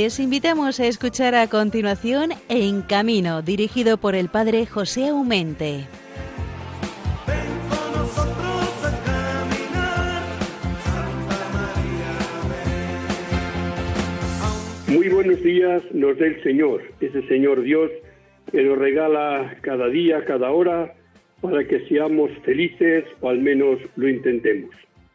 [0.00, 5.86] Les invitamos a escuchar a continuación En Camino, dirigido por el padre José Aumente.
[14.86, 17.90] Muy buenos días nos da el Señor, ese Señor Dios
[18.52, 20.94] que nos regala cada día, cada hora,
[21.40, 24.70] para que seamos felices o al menos lo intentemos.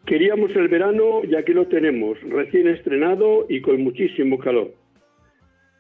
[0.06, 4.83] Queríamos el verano y aquí lo tenemos, recién estrenado y con muchísimo calor.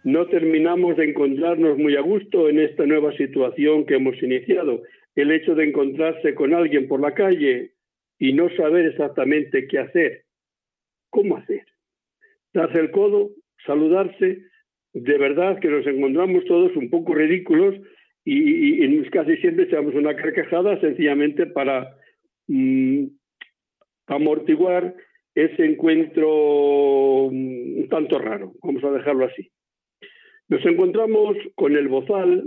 [0.03, 4.84] No terminamos de encontrarnos muy a gusto en esta nueva situación que hemos iniciado.
[5.15, 7.71] El hecho de encontrarse con alguien por la calle
[8.20, 10.23] y no saber exactamente qué hacer.
[11.10, 11.65] ¿Cómo hacer?
[12.54, 13.32] Darse el codo,
[13.65, 14.40] saludarse.
[14.93, 17.76] De verdad que nos encontramos todos un poco ridículos
[18.26, 21.95] y, casi siempre echamos una carcajada sencillamente para
[22.48, 23.05] mm,
[24.07, 24.95] amortiguar
[25.35, 29.51] ese encuentro mm, un tanto raro, vamos a dejarlo así.
[30.49, 32.44] Nos encontramos con el bozal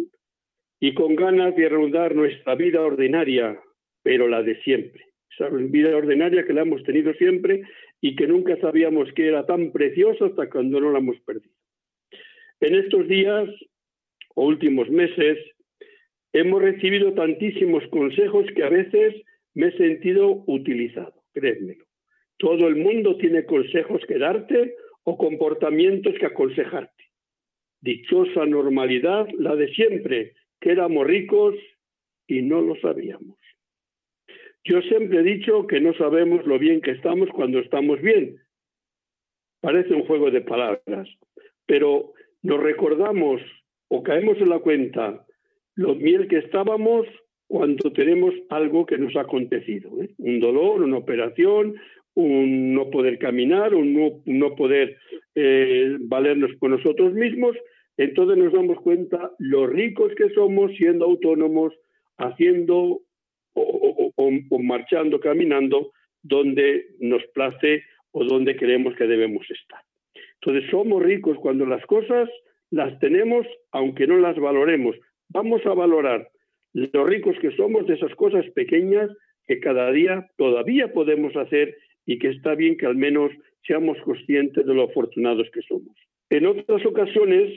[0.81, 3.59] y con ganas de reanudar nuestra vida ordinaria,
[4.03, 5.05] pero la de siempre.
[5.31, 7.63] Esa vida ordinaria que la hemos tenido siempre
[8.01, 11.55] y que nunca sabíamos que era tan preciosa hasta cuando no la hemos perdido.
[12.61, 13.49] En estos días
[14.35, 15.39] o últimos meses
[16.33, 19.15] hemos recibido tantísimos consejos que a veces
[19.55, 21.85] me he sentido utilizado créemelo.
[22.39, 27.05] Todo el mundo tiene consejos que darte o comportamientos que aconsejarte.
[27.81, 31.55] Dichosa normalidad, la de siempre, que éramos ricos
[32.27, 33.39] y no lo sabíamos.
[34.65, 38.37] Yo siempre he dicho que no sabemos lo bien que estamos cuando estamos bien.
[39.61, 41.09] Parece un juego de palabras,
[41.67, 43.41] pero nos recordamos
[43.89, 45.25] o caemos en la cuenta
[45.77, 47.07] lo bien que estábamos
[47.47, 50.11] cuando tenemos algo que nos ha acontecido, ¿eh?
[50.19, 51.77] un dolor, una operación,
[52.17, 54.97] un no poder caminar, un no, poder
[55.35, 57.57] eh, valernos por nosotros mismos,
[57.97, 61.73] entonces nos damos cuenta lo ricos que somos siendo autónomos,
[62.19, 63.01] haciendo
[63.55, 69.81] o, o marchando, caminando donde nos place o donde creemos que debemos estar.
[70.41, 72.29] Entonces somos ricos cuando las cosas
[72.71, 74.97] las tenemos, aunque no las valoremos.
[75.29, 76.29] Vamos a valorar
[76.73, 79.11] los ricos que somos de esas cosas pequeñas
[79.47, 81.77] que cada día todavía podemos hacer
[82.07, 83.33] y que está bien que al menos
[83.67, 85.95] seamos conscientes de lo afortunados que somos.
[86.31, 87.53] En otras ocasiones,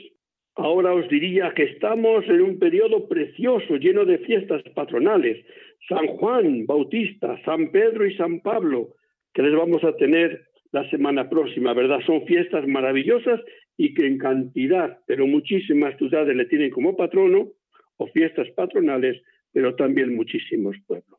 [0.56, 5.44] ahora os diría que estamos en un periodo precioso, lleno de fiestas patronales,
[5.88, 8.94] San Juan Bautista, San Pedro y San Pablo,
[9.32, 12.00] que les vamos a tener la semana próxima, ¿verdad?
[12.06, 13.40] Son fiestas maravillosas
[13.76, 17.48] y que en cantidad, pero muchísimas ciudades le tienen como patrono
[17.96, 19.20] o fiestas patronales,
[19.52, 21.18] pero también muchísimos pueblos.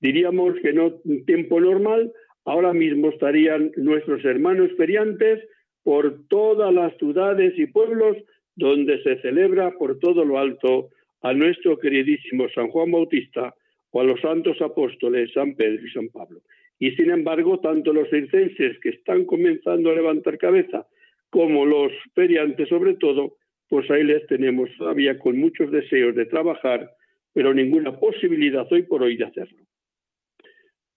[0.00, 2.12] Diríamos que en tiempo normal,
[2.44, 5.40] ahora mismo estarían nuestros hermanos feriantes
[5.82, 8.16] por todas las ciudades y pueblos
[8.56, 10.90] donde se celebra por todo lo alto
[11.22, 13.54] a nuestro queridísimo San Juan Bautista
[13.90, 16.40] o a los santos apóstoles San Pedro y San Pablo.
[16.78, 20.86] Y sin embargo, tanto los circenses que están comenzando a levantar cabeza
[21.30, 23.36] como los feriantes sobre todo,
[23.68, 26.90] pues ahí les tenemos todavía con muchos deseos de trabajar,
[27.32, 29.62] pero ninguna posibilidad hoy por hoy de hacerlo.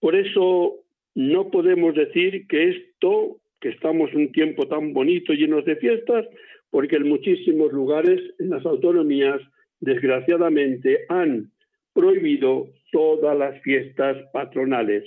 [0.00, 0.85] Por eso
[1.16, 6.26] no podemos decir que esto, que estamos un tiempo tan bonito, llenos de fiestas,
[6.70, 9.40] porque en muchísimos lugares, en las autonomías,
[9.80, 11.50] desgraciadamente han
[11.94, 15.04] prohibido todas las fiestas patronales.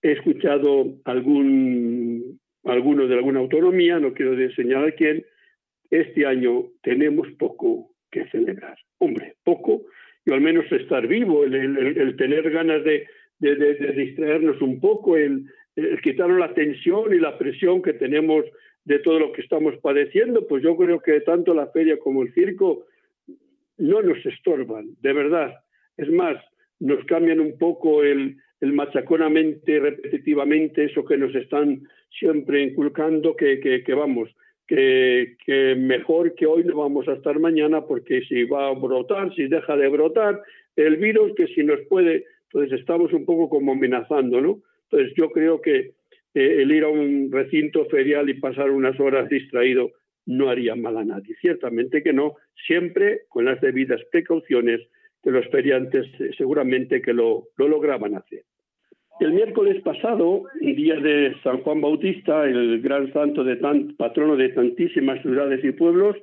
[0.00, 5.26] He escuchado algún, alguno de alguna autonomía, no quiero señalar quién,
[5.90, 8.78] este año tenemos poco que celebrar.
[8.96, 9.82] Hombre, poco,
[10.24, 13.06] y al menos estar vivo, el, tener ganas de,
[13.38, 15.46] distraernos un poco, el,
[16.02, 18.44] quitarnos la tensión y la presión que tenemos
[18.84, 22.32] de todo lo que estamos padeciendo, pues yo creo que tanto la feria como el
[22.34, 22.86] circo
[23.78, 25.54] no nos estorban, de verdad.
[25.96, 26.36] Es más,
[26.80, 34.30] nos cambian un poco el, machaconamente, repetitivamente, eso que nos están siempre inculcando, que vamos,
[34.66, 39.46] que, mejor que hoy no vamos a estar mañana porque si va a brotar, si
[39.46, 40.42] deja de brotar
[40.76, 44.62] el virus, que si nos puede, entonces estamos un poco como amenazando, ¿no?
[44.84, 45.94] Entonces yo creo que
[46.34, 49.90] eh, el ir a un recinto ferial y pasar unas horas distraído
[50.26, 51.34] no haría mal a nadie.
[51.40, 52.36] Ciertamente que no,
[52.66, 54.80] siempre con las debidas precauciones
[55.20, 58.44] que los feriantes eh, seguramente que lo, lo lograban hacer.
[59.18, 63.56] El miércoles pasado, día de San Juan Bautista, el gran santo de
[63.96, 66.16] patrono de tantísimas ciudades y pueblos,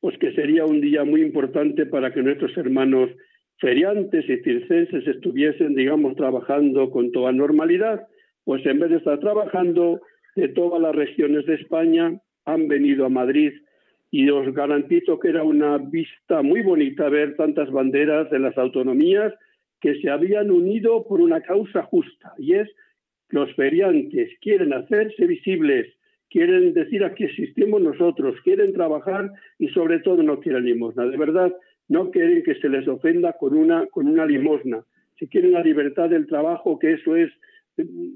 [0.00, 3.10] pues que sería un día muy importante para que nuestros hermanos
[3.58, 8.06] feriantes y circenses estuviesen, digamos, trabajando con toda normalidad,
[8.44, 10.00] pues en vez de estar trabajando
[10.34, 13.52] de todas las regiones de España, han venido a Madrid
[14.10, 19.34] y os garantizo que era una vista muy bonita ver tantas banderas de las autonomías
[19.80, 22.68] que se habían unido por una causa justa y es
[23.28, 25.92] los feriantes quieren hacerse visibles,
[26.30, 31.06] quieren decir aquí existimos nosotros, quieren trabajar y sobre todo no quieren limosna.
[31.06, 31.52] De verdad,
[31.88, 34.84] no quieren que se les ofenda con una, con una limosna.
[35.18, 37.30] Si quieren la libertad del trabajo, que eso es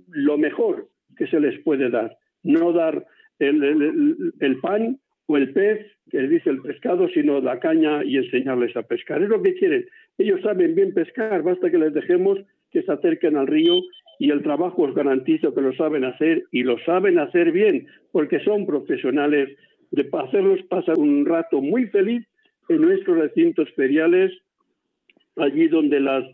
[0.08, 2.16] lo mejor que se les puede dar.
[2.42, 3.06] No dar
[3.38, 8.82] el, pan o el pez, que dice el pescado, sino la caña y enseñarles a
[8.82, 9.22] pescar.
[9.22, 9.86] Es lo que quieren.
[10.18, 12.38] Ellos saben bien pescar, basta que les dejemos
[12.70, 13.80] que se acerquen al río
[14.18, 18.40] y el trabajo os garantizo que lo saben hacer y lo saben hacer bien, porque
[18.40, 19.56] son profesionales
[19.92, 22.26] de hacerlos pasar un rato muy feliz
[22.70, 24.32] en nuestros recintos feriales,
[25.34, 26.24] allí donde las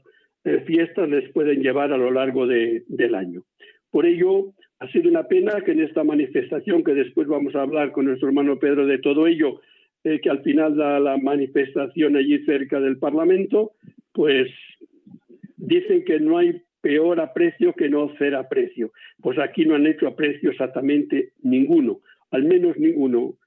[0.44, 3.42] eh, fiestas les pueden llevar a lo largo del año.
[3.90, 7.90] Por ello, ha sido una pena que en esta manifestación, que después vamos a hablar
[7.92, 9.62] con nuestro hermano Pedro de todo ello,
[10.04, 13.72] eh, que al final da la manifestación allí cerca del Parlamento,
[14.12, 14.50] pues
[15.56, 18.92] dicen que no hay peor aprecio que no hacer aprecio.
[19.22, 22.00] Pues aquí no han hecho aprecio exactamente ninguno,
[22.30, 23.38] al menos ninguno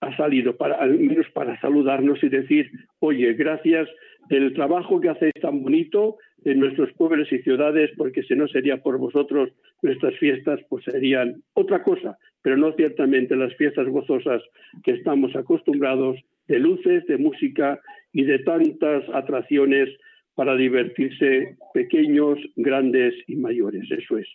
[0.00, 2.70] ha salido para, al menos para saludarnos y decir,
[3.00, 3.88] oye, gracias
[4.28, 8.82] del trabajo que hacéis tan bonito en nuestros pueblos y ciudades, porque si no sería
[8.82, 9.50] por vosotros,
[9.82, 14.42] nuestras fiestas pues serían otra cosa, pero no ciertamente las fiestas gozosas
[14.84, 16.18] que estamos acostumbrados
[16.48, 17.80] de luces, de música
[18.12, 19.88] y de tantas atracciones
[20.34, 23.90] para divertirse pequeños, grandes y mayores.
[23.90, 24.28] Eso es.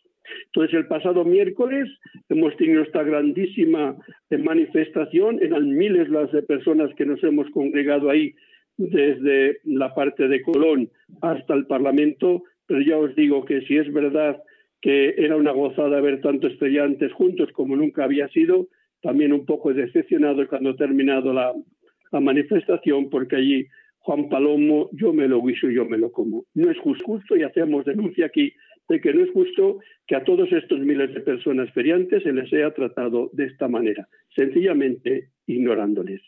[0.46, 1.90] Entonces, el pasado miércoles
[2.30, 3.96] hemos tenido esta grandísima
[4.30, 8.34] manifestación, eran miles las de personas que nos hemos congregado ahí
[8.78, 10.90] desde la parte de Colón
[11.22, 14.42] hasta el Parlamento, pero ya os digo que si es verdad
[14.82, 18.68] que era una gozada ver tantos estudiantes juntos como nunca había sido,
[19.02, 21.54] también un poco decepcionado cuando ha terminado la,
[22.12, 23.68] la manifestación, porque allí
[24.00, 26.46] Juan Palomo, yo me lo guiso yo me lo como.
[26.56, 28.52] No es justo y hacemos denuncia aquí
[28.92, 32.50] de que no es justo que a todos estos miles de personas feriantes se les
[32.50, 36.22] sea tratado de esta manera, sencillamente ignorándoles.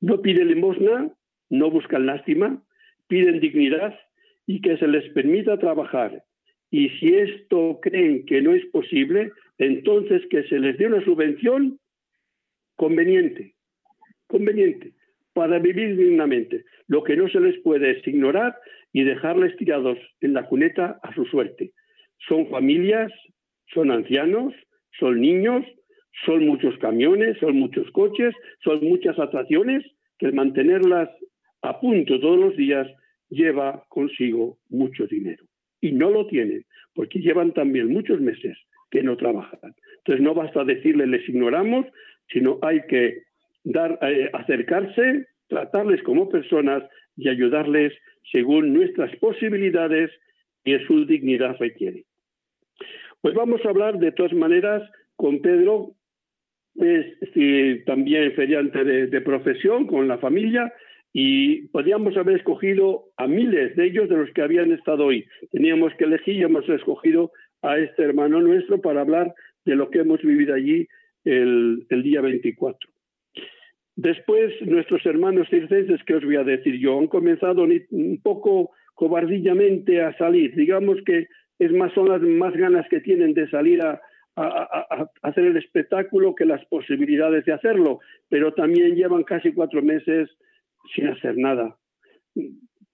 [0.00, 1.12] No piden limosna,
[1.50, 2.62] no buscan lástima,
[3.08, 3.98] piden dignidad
[4.46, 6.22] y que se les permita trabajar.
[6.70, 11.80] Y si esto creen que no es posible, entonces que se les dé una subvención
[12.76, 13.54] conveniente,
[14.28, 14.92] conveniente,
[15.32, 16.64] para vivir dignamente.
[16.86, 18.54] Lo que no se les puede es ignorar
[18.92, 21.72] y dejarles tirados en la cuneta a su suerte.
[22.28, 23.12] Son familias,
[23.72, 24.54] son ancianos,
[24.98, 25.64] son niños,
[26.26, 29.84] son muchos camiones, son muchos coches, son muchas atracciones
[30.18, 31.08] que mantenerlas
[31.62, 32.86] a punto todos los días
[33.30, 35.44] lleva consigo mucho dinero.
[35.80, 38.56] Y no lo tienen, porque llevan también muchos meses
[38.90, 39.74] que no trabajan.
[39.98, 41.86] Entonces no basta decirles les ignoramos,
[42.28, 43.22] sino hay que
[43.64, 46.82] dar, eh, acercarse, tratarles como personas
[47.16, 47.92] y ayudarles
[48.30, 50.10] según nuestras posibilidades
[50.64, 52.04] y su dignidad requiere.
[53.20, 54.82] Pues vamos a hablar de todas maneras
[55.16, 55.92] con Pedro,
[56.76, 60.72] es también feriante de, profesión, con la familia,
[61.12, 65.26] y podríamos haber escogido a miles de ellos de los que habían estado hoy.
[65.50, 70.00] Teníamos que elegir y hemos escogido a este hermano nuestro para hablar de lo que
[70.00, 70.88] hemos vivido allí
[71.24, 72.91] el, el día 24.
[73.96, 76.98] Después, nuestros hermanos circenses, ¿qué os voy a decir yo?
[76.98, 80.54] Han comenzado un poco cobardillamente a salir.
[80.54, 81.26] Digamos que
[81.58, 84.00] es más, son las más ganas que tienen de salir a,
[85.22, 90.30] hacer el espectáculo que las posibilidades de hacerlo, pero también llevan casi cuatro meses
[90.94, 91.76] sin hacer nada.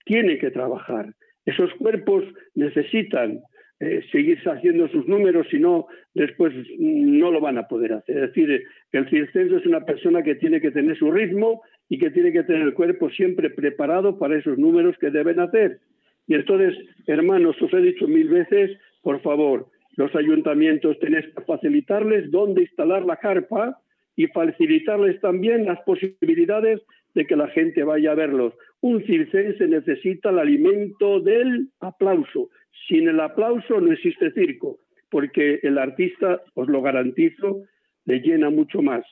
[0.05, 1.14] Tienen que trabajar.
[1.47, 2.25] Esos cuerpos
[2.57, 3.40] necesitan
[3.80, 8.16] eh, seguir haciendo sus números, si no, después no lo van a poder hacer.
[8.16, 12.11] Es decir, el circenso es una persona que tiene que tener su ritmo y que
[12.11, 15.78] tiene que tener el cuerpo siempre preparado para esos números que deben hacer.
[16.26, 22.30] Y entonces, hermanos, os he dicho mil veces, por favor, los ayuntamientos tenéis que facilitarles
[22.30, 23.80] dónde instalar la carpa
[24.16, 26.80] y facilitarles también las posibilidades
[27.14, 28.54] de que la gente vaya a verlos.
[28.80, 32.50] Un circense necesita el alimento del aplauso.
[32.88, 34.78] Sin el aplauso no existe circo,
[35.10, 37.62] porque el artista, os lo garantizo,
[38.04, 39.04] le llena mucho más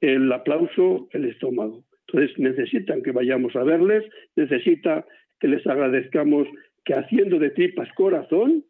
[0.00, 1.84] el aplauso el estómago.
[2.06, 4.04] Entonces necesitan que vayamos a verles,
[4.36, 5.06] necesita
[5.38, 6.48] que les agradezcamos
[6.84, 8.64] que haciendo de tripas corazón,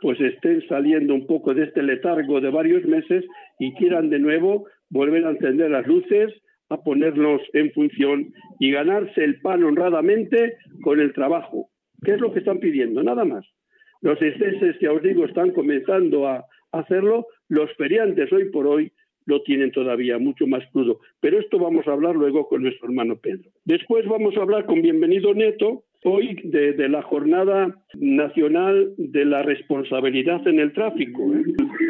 [0.00, 3.24] pues estén saliendo un poco de este letargo de varios meses
[3.58, 6.32] y quieran de nuevo volver a encender las luces,
[6.70, 11.70] a ponerlos en función y ganarse el pan honradamente con el trabajo.
[12.04, 13.02] ¿Qué es lo que están pidiendo?
[13.02, 13.46] Nada más.
[14.00, 17.26] Los exceses, ya os digo, están comenzando a hacerlo.
[17.48, 18.92] Los feriantes hoy por hoy
[19.28, 21.00] lo tienen todavía mucho más crudo.
[21.20, 23.50] Pero esto vamos a hablar luego con nuestro hermano Pedro.
[23.64, 30.46] Después vamos a hablar con Bienvenido Neto, hoy de, la Jornada Nacional de la Responsabilidad
[30.48, 31.34] en el Tráfico.
[31.34, 31.42] ¿eh?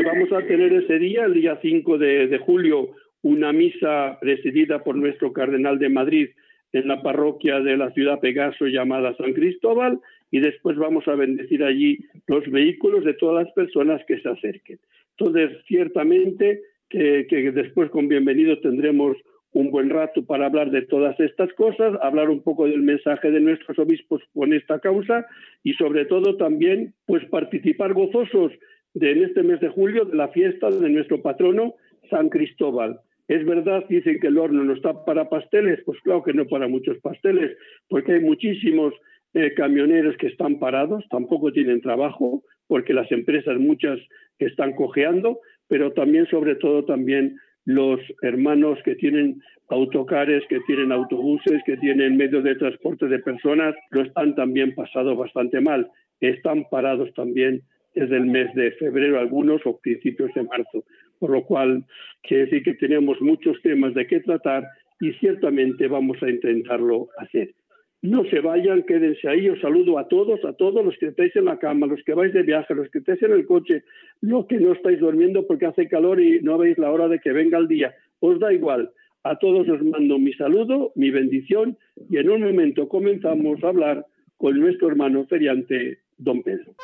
[0.04, 2.90] Vamos a tener ese día, el día 5 de, julio,
[3.22, 6.28] una misa presidida por nuestro cardenal de Madrid
[6.72, 11.64] en la parroquia de la ciudad Pegaso llamada San Cristóbal y después vamos a bendecir
[11.64, 14.78] allí los vehículos de todas las personas que se acerquen.
[15.16, 19.16] Entonces, ciertamente que, después con bienvenido tendremos
[19.52, 23.40] un buen rato para hablar de todas estas cosas, hablar un poco del mensaje de
[23.40, 25.26] nuestros obispos con esta causa
[25.64, 28.52] y sobre todo también pues participar gozosos
[28.94, 31.74] de, en este mes de julio de la fiesta de nuestro patrono
[32.10, 33.00] San Cristóbal.
[33.28, 36.66] Es verdad, dicen que el horno no está para pasteles, pues claro que no para
[36.66, 37.56] muchos pasteles,
[37.88, 38.94] porque hay muchísimos
[39.34, 43.98] eh, camioneros que están parados, tampoco tienen trabajo, porque las empresas muchas
[44.38, 51.62] están cojeando, pero también, sobre todo, también los hermanos que tienen autocares, que tienen autobuses,
[51.66, 55.90] que tienen medios de transporte de personas, lo están también pasado bastante mal.
[56.20, 57.60] Están parados también
[57.94, 60.84] desde el mes de febrero algunos o principios de marzo.
[61.18, 61.84] Por lo cual,
[62.22, 64.64] quiere decir que tenemos muchos temas de qué tratar
[65.00, 67.54] y ciertamente vamos a intentarlo hacer.
[68.00, 69.48] No se vayan, quédense ahí.
[69.48, 72.32] Os saludo a todos, a todos los que estáis en la cama, los que vais
[72.32, 73.82] de viaje, los que estáis en el coche,
[74.20, 77.32] los que no estáis durmiendo porque hace calor y no veis la hora de que
[77.32, 77.94] venga el día.
[78.20, 78.90] Os da igual.
[79.24, 81.76] A todos os mando mi saludo, mi bendición
[82.08, 84.06] y en un momento comenzamos a hablar
[84.36, 86.74] con nuestro hermano feriante, don Pedro.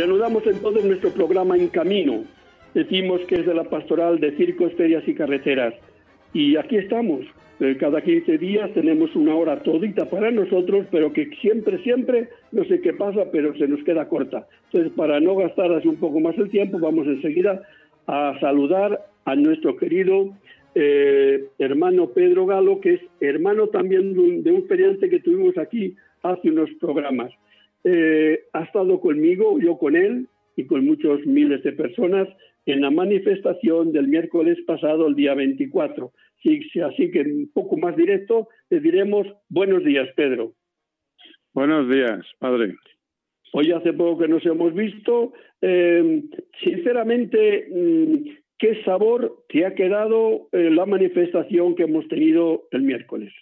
[0.00, 2.24] Reanudamos entonces nuestro programa En Camino.
[2.72, 5.74] Decimos que es de la pastoral de circos, ferias y carreteras.
[6.32, 7.26] Y aquí estamos.
[7.60, 12.64] Eh, cada 15 días tenemos una hora todita para nosotros, pero que siempre, siempre, no
[12.64, 14.46] sé qué pasa, pero se nos queda corta.
[14.72, 17.60] Entonces, para no gastar así un poco más el tiempo, vamos enseguida
[18.06, 20.30] a saludar a nuestro querido
[20.74, 25.58] eh, hermano Pedro Galo, que es hermano también de un, de un feriante que tuvimos
[25.58, 27.32] aquí hace unos programas.
[27.84, 32.28] Eh, ha estado conmigo, yo con él y con muchos miles de personas
[32.66, 36.12] en la manifestación del miércoles pasado, el día 24.
[36.84, 40.52] así que un poco más directo, le diremos buenos días, Pedro.
[41.52, 42.76] Buenos días, padre.
[43.52, 45.32] Hoy hace poco que nos hemos visto.
[45.60, 46.22] Eh,
[46.62, 48.14] sinceramente, mm,
[48.58, 53.32] ¿qué sabor te ha quedado eh, la manifestación que hemos tenido el miércoles?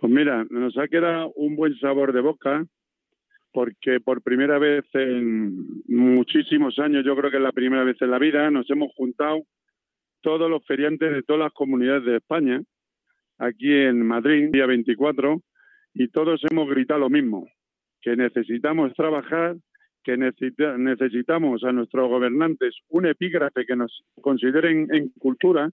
[0.00, 2.64] Pues mira, nos ha quedado un buen sabor de boca
[3.52, 8.10] porque por primera vez en muchísimos años, yo creo que es la primera vez en
[8.10, 9.42] la vida, nos hemos juntado
[10.20, 12.62] todos los feriantes de todas las comunidades de España,
[13.38, 15.40] aquí en Madrid, día 24,
[15.94, 17.48] y todos hemos gritado lo mismo,
[18.00, 19.56] que necesitamos trabajar,
[20.04, 25.70] que necesitamos a nuestros gobernantes un epígrafe que nos consideren en cultura,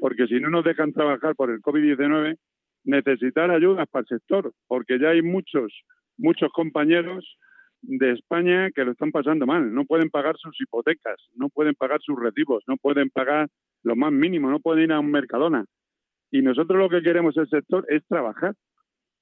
[0.00, 2.36] porque si no nos dejan trabajar por el COVID-19,
[2.84, 5.72] necesitar ayudas para el sector, porque ya hay muchos
[6.18, 7.36] muchos compañeros
[7.82, 9.72] de España que lo están pasando mal.
[9.72, 13.48] No pueden pagar sus hipotecas, no pueden pagar sus recibos, no pueden pagar
[13.82, 15.64] lo más mínimo, no pueden ir a un Mercadona.
[16.30, 18.54] Y nosotros lo que queremos el sector es trabajar.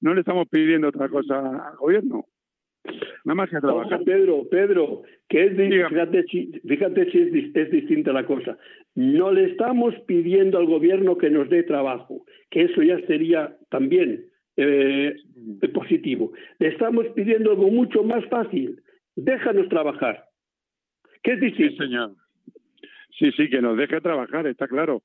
[0.00, 2.24] No le estamos pidiendo otra cosa al gobierno.
[3.24, 4.02] Nada más que trabajar.
[4.04, 6.24] Pedro, Pedro, que es, fíjate,
[6.66, 8.58] fíjate si es, es distinta la cosa.
[8.94, 14.26] No le estamos pidiendo al gobierno que nos dé trabajo, que eso ya sería también
[14.56, 15.16] eh,
[15.72, 16.32] positivo.
[16.58, 18.80] Le estamos pidiendo algo mucho más fácil.
[19.16, 20.24] Déjanos trabajar.
[21.22, 22.14] ¿Qué es Sí, señor.
[23.18, 25.02] Sí, sí, que nos deje trabajar, está claro.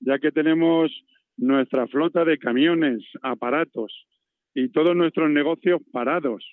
[0.00, 0.90] Ya que tenemos
[1.36, 4.06] nuestra flota de camiones, aparatos
[4.54, 6.44] y todos nuestros negocios parados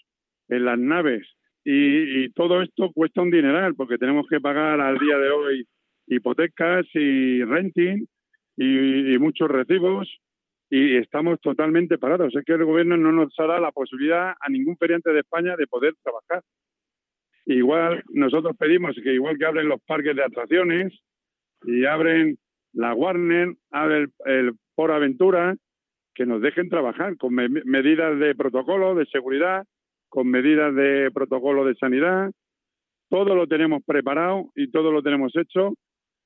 [0.50, 1.27] en las naves.
[1.63, 5.68] Y, todo esto cuesta un dineral porque tenemos que pagar al día de hoy
[6.08, 8.06] hipotecas y renting
[8.56, 10.08] y muchos recibos
[10.69, 12.36] y estamos totalmente parados.
[12.36, 15.67] Es que el gobierno no nos dará la posibilidad a ningún feriante de España de
[15.67, 16.43] poder trabajar.
[17.45, 20.93] Igual nosotros pedimos que igual que abren los parques de atracciones
[21.63, 22.38] y abren
[22.74, 25.55] la Warner, abren el, Por Aventura,
[26.13, 29.65] que nos dejen trabajar con medidas de protocolo de seguridad,
[30.09, 32.31] con medidas de protocolo de sanidad.
[33.09, 35.74] Todo lo tenemos preparado y todo lo tenemos hecho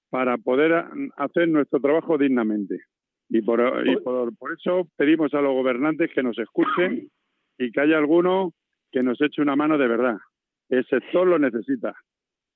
[0.10, 0.86] para poder
[1.17, 2.79] hacer nuestro trabajo dignamente.
[3.33, 3.61] Y por,
[4.03, 7.07] por, eso pedimos a los gobernantes que nos escuchen
[7.57, 8.51] y que haya alguno
[8.91, 10.17] que nos eche una mano de verdad.
[10.67, 11.95] El sector lo necesita.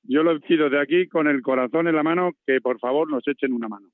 [0.04, 3.26] Yo lo pido de aquí con el corazón en la mano que por favor nos
[3.26, 3.88] echen una mano.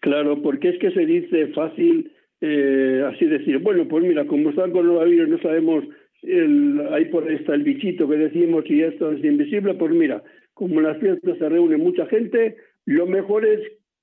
[0.00, 4.64] Claro, porque es que se dice fácil eh, así decir, bueno, pues mira, como está
[4.64, 5.84] el coronavirus, no sabemos,
[6.22, 10.20] el, ahí por ahí está el bichito que decimos y esto es invisible, pues mira,
[10.52, 12.56] como en las fiestas se reúne mucha gente,
[12.86, 13.60] lo mejor es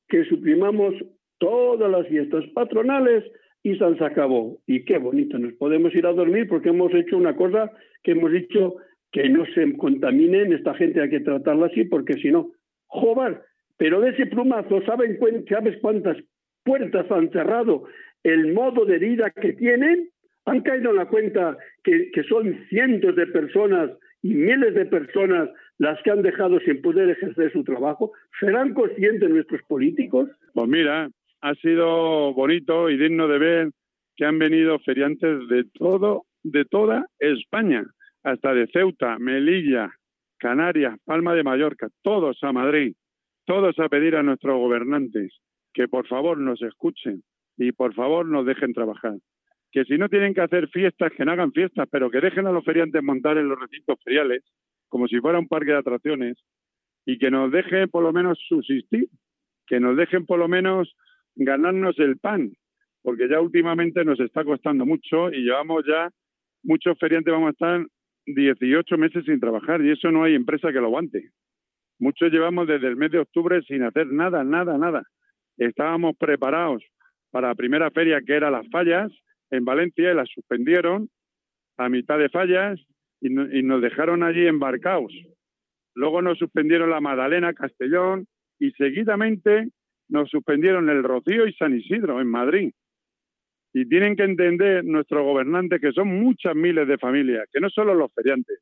[0.07, 0.95] que suprimamos
[1.39, 3.24] todas las fiestas patronales
[3.63, 4.60] y se acabó.
[4.67, 7.72] Y qué bonito, nos podemos ir a dormir porque hemos hecho una cosa
[8.03, 8.75] que hemos dicho
[9.12, 12.51] que no se contaminen, esta gente hay que tratarla así porque si no,
[12.88, 13.41] joder,
[13.77, 15.17] pero de ese plumazo, ¿saben,
[15.50, 16.17] ¿sabes cuántas
[16.63, 17.86] puertas han cerrado?
[18.24, 20.10] El modo de vida que tienen,
[20.46, 23.91] han caído en la cuenta que, que son cientos de personas
[24.22, 28.12] y miles de personas las que han dejado sin poder ejercer su trabajo?
[28.39, 30.29] ¿Serán conscientes nuestros políticos?
[30.53, 31.10] Pues mira,
[31.41, 33.69] ha sido bonito y digno de ver
[34.15, 37.86] que han venido feriantes de todo, de toda España,
[38.24, 39.91] hasta de Ceuta, Melilla,
[40.38, 42.96] Canarias, Palma de Mallorca, todos a Madrid,
[43.46, 45.34] todos a pedir a nuestros gobernantes
[45.74, 47.24] que por favor nos escuchen
[47.58, 49.15] y por favor nos dejen trabajar.
[49.72, 52.51] Que si no tienen que hacer fiestas, que no hagan fiestas, pero que dejen a
[52.51, 54.43] los feriantes montar en los recintos feriales,
[54.88, 56.38] como si fuera un parque de atracciones,
[57.05, 59.08] y que nos dejen por lo menos subsistir,
[59.67, 60.96] que nos dejen por lo menos
[61.39, 62.51] ganarnos el pan,
[63.01, 66.10] porque ya últimamente nos está costando mucho y llevamos ya,
[66.63, 67.86] muchos feriantes vamos a estar
[68.25, 71.32] 18 meses sin trabajar y eso no hay empresa que lo aguante.
[71.97, 75.04] Muchos llevamos desde el mes de octubre sin hacer nada, nada, nada.
[75.58, 76.84] Estábamos preparados
[77.32, 79.12] para la primera feria que era Las Fallas
[79.49, 81.10] en Valencia y la suspendieron
[81.78, 82.80] a mitad de fallas
[83.21, 85.13] y, nos dejaron allí embarcados.
[85.95, 88.28] Luego nos suspendieron la Magdalena, Castellón
[88.60, 89.69] y seguidamente
[90.10, 92.74] nos suspendieron el Rocío y San Isidro en Madrid.
[93.72, 97.93] Y tienen que entender nuestros gobernantes que son muchas miles de familias, que no solo
[97.93, 98.60] los feriantes,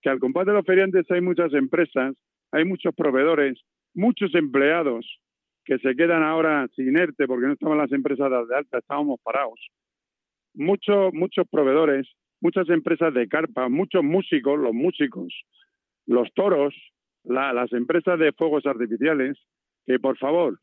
[0.00, 2.14] que al compás de los feriantes hay muchas empresas,
[2.50, 3.60] hay muchos proveedores,
[3.94, 5.20] muchos empleados
[5.66, 9.60] que se quedan ahora sin ERTE porque no estaban las empresas de alta, estábamos parados.
[10.54, 12.08] Muchos, muchos proveedores,
[12.40, 15.28] muchas empresas de carpa, muchos músicos, los músicos,
[16.06, 16.74] los toros,
[17.24, 19.36] las empresas de fuegos artificiales,
[19.84, 20.58] que por favor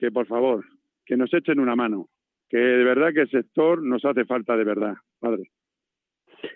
[0.00, 0.64] que por favor,
[1.04, 2.08] que nos echen una mano,
[2.48, 5.50] que de verdad que el sector nos hace falta de verdad, padre.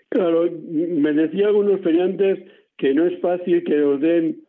[0.09, 2.39] Claro, me decía algunos feriantes
[2.75, 4.41] que no es fácil que os den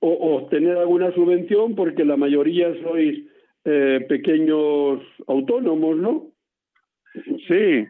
[0.00, 3.24] o obtener alguna subvención porque la mayoría sois
[3.64, 6.32] eh, pequeños autónomos, ¿no?
[7.46, 7.86] Sí,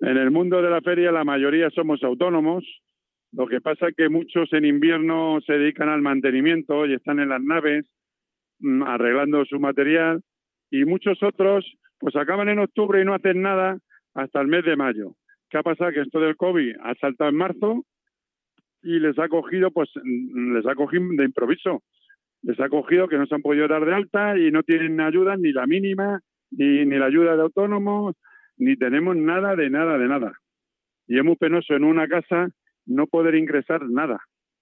[0.00, 2.64] en el mundo de la feria la mayoría somos autónomos.
[3.32, 7.28] Lo que pasa es que muchos en invierno se dedican al mantenimiento y están en
[7.28, 7.84] las naves
[8.86, 10.22] arreglando su material
[10.70, 11.64] y muchos otros
[11.98, 13.78] pues acaban en octubre y no hacen nada
[14.14, 15.14] hasta el mes de mayo.
[15.50, 15.92] ¿Qué ha pasado?
[15.92, 17.84] Que esto del COVID ha saltado en marzo
[18.82, 21.82] y les ha cogido, pues mm, les ha cogido de improviso.
[22.42, 25.36] Les ha cogido que no se han podido dar de alta y no tienen ayuda
[25.36, 26.20] ni la mínima,
[26.50, 28.16] ni, ni la ayuda de autónomos,
[28.56, 30.32] ni tenemos nada de nada de nada.
[31.06, 32.48] Y es muy penoso en una casa
[32.86, 34.18] no poder ingresar nada,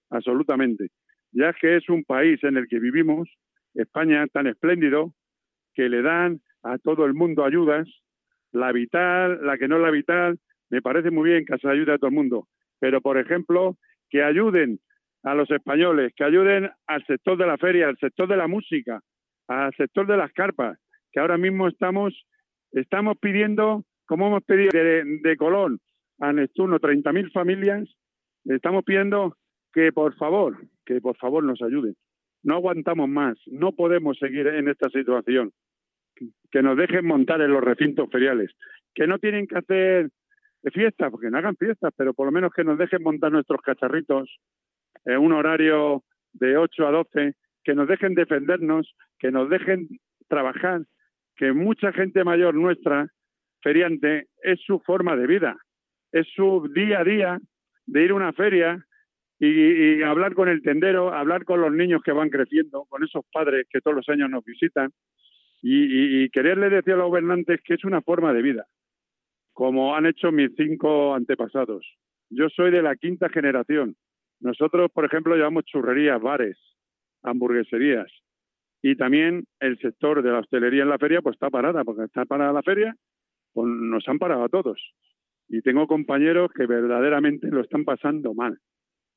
[0.09, 0.89] absolutamente.
[1.31, 3.29] Ya que es un país en el que vivimos
[3.73, 5.13] España tan espléndido
[5.73, 7.87] que le dan a todo el mundo ayudas,
[8.51, 11.93] la vital, la que no es la vital, me parece muy bien que se ayude
[11.93, 12.47] a todo el mundo,
[12.79, 13.77] pero por ejemplo,
[14.09, 14.79] que ayuden
[15.23, 19.01] a los españoles, que ayuden al sector de la feria, al sector de la música,
[19.47, 20.77] al sector de las carpas,
[21.11, 22.25] que ahora mismo estamos,
[22.71, 25.79] estamos pidiendo, como hemos pedido de, de Colón
[26.19, 27.89] a Neptuno, 30.000 familias,
[28.45, 29.35] estamos pidiendo
[29.73, 31.95] que por favor, que por favor nos ayuden.
[32.43, 35.51] No aguantamos más, no podemos seguir en esta situación.
[36.51, 38.51] Que nos dejen montar en los recintos feriales,
[38.93, 40.09] que no tienen que hacer
[40.73, 44.29] fiestas, porque no hagan fiestas, pero por lo menos que nos dejen montar nuestros cacharritos
[45.05, 49.87] en un horario de 8 a 12, que nos dejen defendernos, que nos dejen
[50.27, 50.81] trabajar,
[51.35, 53.07] que mucha gente mayor nuestra,
[53.61, 55.57] feriante, es su forma de vida,
[56.11, 57.39] es su día a día
[57.85, 58.85] de ir a una feria,
[59.39, 63.67] y, hablar con el tendero, hablar con los niños que van creciendo, con esos padres
[63.69, 64.91] que todos los años nos visitan
[65.61, 68.65] y, y quererle decir a los gobernantes que es una forma de vida,
[69.53, 71.85] como han hecho mis cinco antepasados.
[72.29, 73.95] Yo soy de la quinta generación.
[74.41, 76.57] Nosotros, por ejemplo, llevamos churrerías, bares,
[77.23, 78.07] hamburgueserías
[78.81, 82.25] y también el sector de la hostelería en la feria pues está parada, porque está
[82.25, 82.95] parada la feria,
[83.53, 84.81] pues nos han parado a todos.
[85.47, 88.59] Y tengo compañeros que verdaderamente lo están pasando mal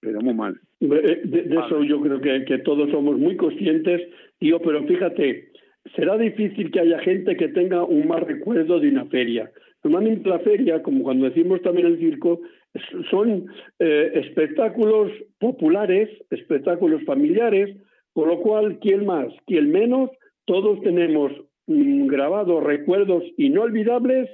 [0.03, 0.61] pero muy mal.
[0.81, 4.03] De, eso yo creo que, que, todos somos muy conscientes,
[4.39, 5.53] tío, pero fíjate,
[5.95, 9.51] será difícil que haya gente que tenga un mal recuerdo de una feria.
[9.85, 12.41] Normalmente la feria, como cuando decimos también el circo,
[13.11, 13.47] son
[13.79, 17.77] eh, espectáculos populares, espectáculos familiares,
[18.13, 19.29] por lo cual, ¿quién más?
[19.47, 20.11] ¿Quién menos?
[20.47, 21.33] Todos tenemos
[21.67, 24.29] mm, grabados recuerdos inolvidables,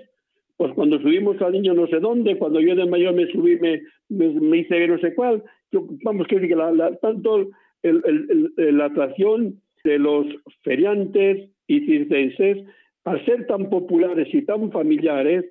[0.59, 3.81] pues cuando subimos al niño no sé dónde, cuando yo de mayor me subí, me,
[4.09, 5.43] me, hice no sé cuál.
[5.73, 7.49] Vamos, que decir que la, tanto
[7.83, 10.27] la atracción de los
[10.63, 12.67] feriantes y circenses,
[13.05, 15.45] al ser tan populares y tan familiares,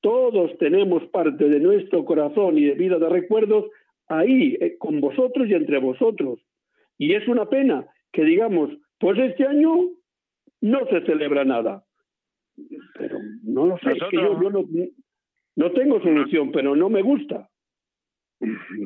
[0.00, 3.66] todos tenemos parte de nuestro corazón y de vida de recuerdos
[4.08, 6.40] ahí, eh, con vosotros y entre vosotros.
[6.98, 9.90] Y es una pena que digamos, pues este año
[10.60, 11.84] no se celebra nada.
[12.98, 14.64] Pero no lo sé, yo, no,
[15.56, 17.49] no tengo solución, pero no me gusta.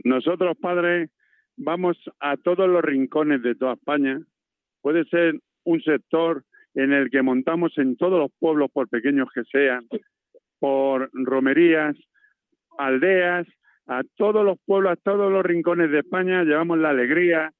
[0.05, 1.11] Nosotros, padre,
[1.57, 4.21] vamos a todos los rincones de toda España.
[4.81, 9.45] Puede ser un sector en el que montamos en todos los pueblos, por pequeños que
[9.45, 9.87] sean,
[10.59, 11.97] por romerías,
[12.79, 13.47] aldeas,
[13.87, 17.53] a todos los pueblos, a todos los rincones de España, llevamos la alegría,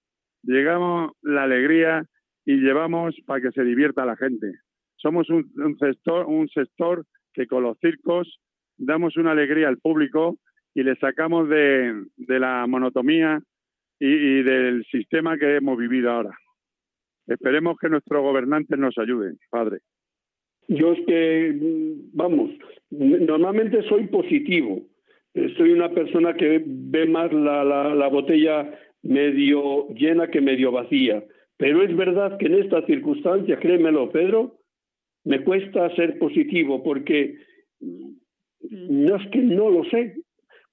[0.43, 2.05] llegamos la alegría
[2.45, 4.53] y llevamos para que se divierta la gente.
[4.97, 5.45] Somos un,
[5.79, 8.41] sector, un sector que con los circos
[8.77, 10.39] damos una alegría al público
[10.75, 13.41] y le sacamos de, la monotomía
[14.01, 16.37] y del sistema que hemos vivido ahora.
[17.27, 19.79] Esperemos que nuestros gobernantes nos ayuden, padre.
[20.69, 21.59] Yo es que,
[22.13, 22.51] vamos,
[22.91, 24.83] normalmente soy positivo.
[25.57, 31.25] Soy una persona que ve más la, la, botella medio llena que medio vacía.
[31.57, 34.59] Pero es verdad que en estas circunstancias, créemelo, Pedro,
[35.25, 37.37] me cuesta ser positivo porque
[37.81, 40.15] no es que no lo sé.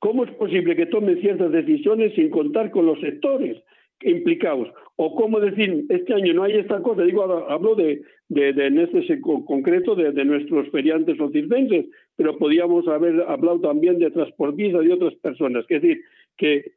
[0.01, 3.61] ¿Cómo es posible que tomen ciertas decisiones sin contar con los sectores
[4.01, 4.67] implicados?
[4.95, 9.21] O cómo decir, este año no hay esta cosa, digo, hablo de, de, en este
[9.21, 11.85] concreto de, nuestros feriantes o circenses,
[12.15, 15.65] pero podíamos haber hablado también de transportistas y otras personas.
[15.69, 16.01] Es decir,
[16.35, 16.71] que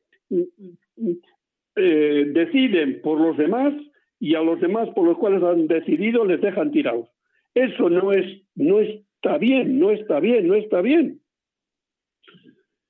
[1.76, 3.72] eh, deciden por los demás
[4.20, 7.08] y a los demás por los cuales han decidido les dejan tirados.
[7.54, 11.20] Eso no es, no está bien, no está bien, no está bien.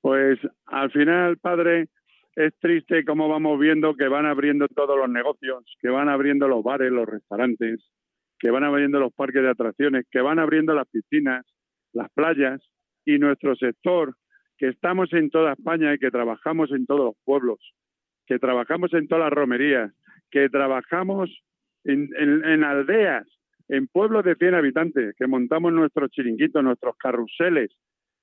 [0.05, 0.37] Pues
[0.67, 1.87] al final, padre,
[2.35, 6.63] es triste cómo vamos viendo que van abriendo todos los negocios, que van abriendo los
[6.63, 7.89] bares, los restaurantes,
[8.37, 11.43] que van abriendo los parques de atracciones, que van abriendo las piscinas,
[11.91, 12.61] las playas
[13.03, 14.13] y nuestro sector,
[14.59, 17.57] que estamos en toda España y que trabajamos en todos los pueblos,
[18.27, 19.91] que trabajamos en todas las romerías,
[20.29, 21.35] que trabajamos
[21.83, 23.25] en, en aldeas,
[23.69, 27.71] en pueblos de 100 habitantes, que montamos nuestros chiringuitos, nuestros carruseles,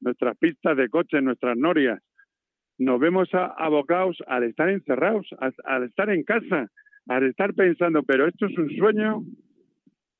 [0.03, 2.03] nuestras pistas de coche, nuestras norias,
[2.79, 5.27] nos vemos abocados al estar encerrados,
[5.65, 6.71] al, estar en casa,
[7.07, 9.25] al estar pensando, pero esto es un sueño,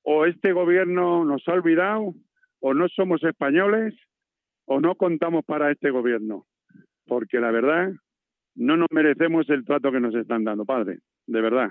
[0.03, 2.15] o este gobierno nos ha olvidado,
[2.61, 3.95] o no somos españoles,
[4.67, 6.47] o no contamos para este gobierno.
[7.07, 7.93] Porque la verdad,
[8.55, 11.71] no nos merecemos el trato que nos están dando, padre, de verdad.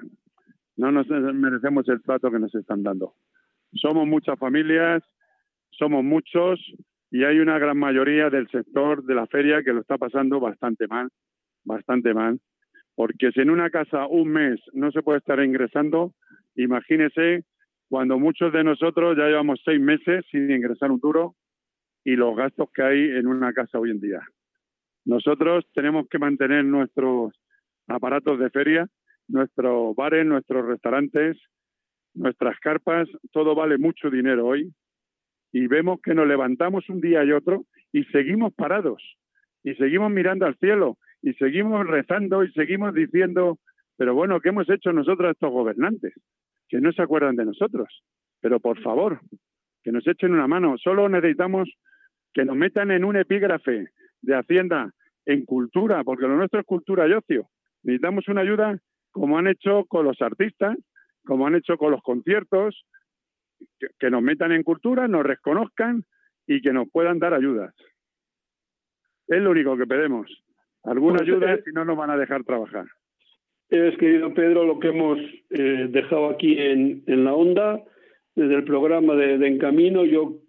[0.76, 3.14] No nos merecemos el trato que nos están dando.
[3.74, 5.04] Somos muchas familias,
[5.70, 6.60] somos muchos,
[7.12, 10.88] y hay una gran mayoría del sector de la feria que lo está pasando bastante
[10.88, 11.10] mal,
[11.66, 12.40] bastante mal,
[12.96, 16.14] porque si en una casa un mes no se puede estar ingresando,
[16.56, 17.44] imagínese
[17.90, 21.36] cuando muchos de nosotros ya llevamos seis meses sin ingresar un duro
[22.06, 24.22] y los gastos que hay en una casa hoy en día.
[25.04, 27.34] Nosotros tenemos que mantener nuestros
[27.88, 28.88] aparatos de feria,
[29.28, 31.38] nuestros bares, nuestros restaurantes,
[32.14, 34.74] nuestras carpas, todo vale mucho dinero hoy
[35.52, 39.02] y vemos que nos levantamos un día y otro y seguimos parados
[39.64, 43.60] y seguimos mirando al cielo y seguimos rezando y seguimos diciendo,
[43.98, 46.14] pero bueno, ¿qué hemos hecho nosotros estos gobernantes?
[46.68, 47.88] Que no se acuerdan de nosotros.
[48.40, 49.20] Pero por favor,
[49.84, 50.78] que nos echen una mano.
[50.78, 51.70] Solo necesitamos
[52.34, 53.90] que nos metan en un epígrafe
[54.22, 54.92] de Hacienda
[55.26, 57.50] en cultura, porque lo nuestro es cultura y ocio.
[57.84, 58.80] Necesitamos una ayuda
[59.12, 60.78] como han hecho con los artistas,
[61.26, 62.86] como han hecho con los conciertos,
[64.00, 66.04] que, nos metan en cultura, nos reconozcan
[66.48, 67.74] y que nos puedan dar ayudas.
[69.28, 70.28] Es lo único que pedimos.
[70.84, 72.86] Alguna pues, ayuda eh, si no nos van a dejar trabajar.
[73.70, 75.20] Es, querido Pedro, lo que hemos
[75.50, 77.82] eh, dejado aquí en, en, la onda,
[78.36, 80.40] desde el programa de, de Encamino, yo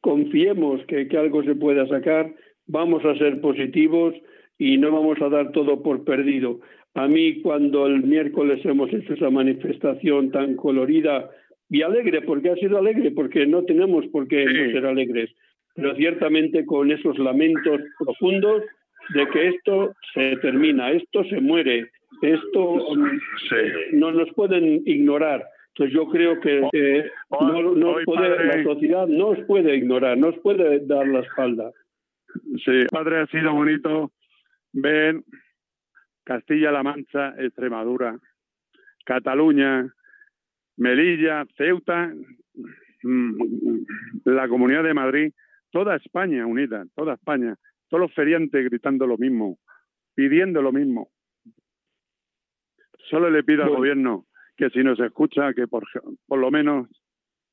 [0.00, 2.32] confiemos que, que, algo se pueda sacar,
[2.66, 4.14] vamos a ser positivos
[4.58, 6.60] y no vamos a dar todo por perdido.
[6.94, 11.30] A mí, cuando el miércoles hemos hecho esa manifestación tan colorida
[11.70, 15.30] y alegre, porque ha sido alegre, porque no tenemos por qué no ser alegres,
[15.74, 18.62] pero ciertamente con esos lamentos profundos
[19.14, 21.90] de que esto se termina, esto se muere,
[22.22, 22.78] esto
[23.92, 25.44] no nos pueden ignorar.
[25.68, 30.84] Entonces yo creo que eh, no, la sociedad no os puede ignorar, no os puede
[30.86, 31.70] dar la espalda.
[32.64, 34.10] Sí, padre, ha sido bonito.
[34.72, 35.20] Ver
[36.24, 38.18] Castilla-La Mancha, Extremadura,
[39.04, 39.90] Cataluña,
[40.78, 42.12] Melilla, Ceuta,
[43.02, 43.32] mm,
[44.24, 45.32] la Comunidad de Madrid,
[45.70, 47.56] toda España unida, toda España,
[47.88, 49.58] todos los feriantes gritando lo mismo,
[50.14, 51.10] pidiendo lo mismo.
[53.10, 55.84] Solo le pido al gobierno que si nos escucha, que por,
[56.26, 56.88] por lo menos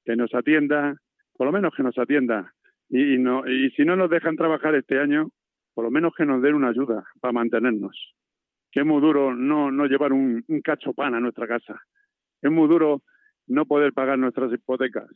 [0.04, 0.96] que nos atienda,
[1.36, 2.54] por lo menos que nos atienda.
[2.90, 5.30] Y, no, y si no nos dejan trabajar este año,
[5.74, 8.14] por lo menos que nos den una ayuda para mantenernos.
[8.72, 11.82] Que es muy duro no, no llevar un, un cacho pan a nuestra casa.
[12.42, 13.02] Es muy duro
[13.48, 15.10] no poder pagar nuestras hipotecas.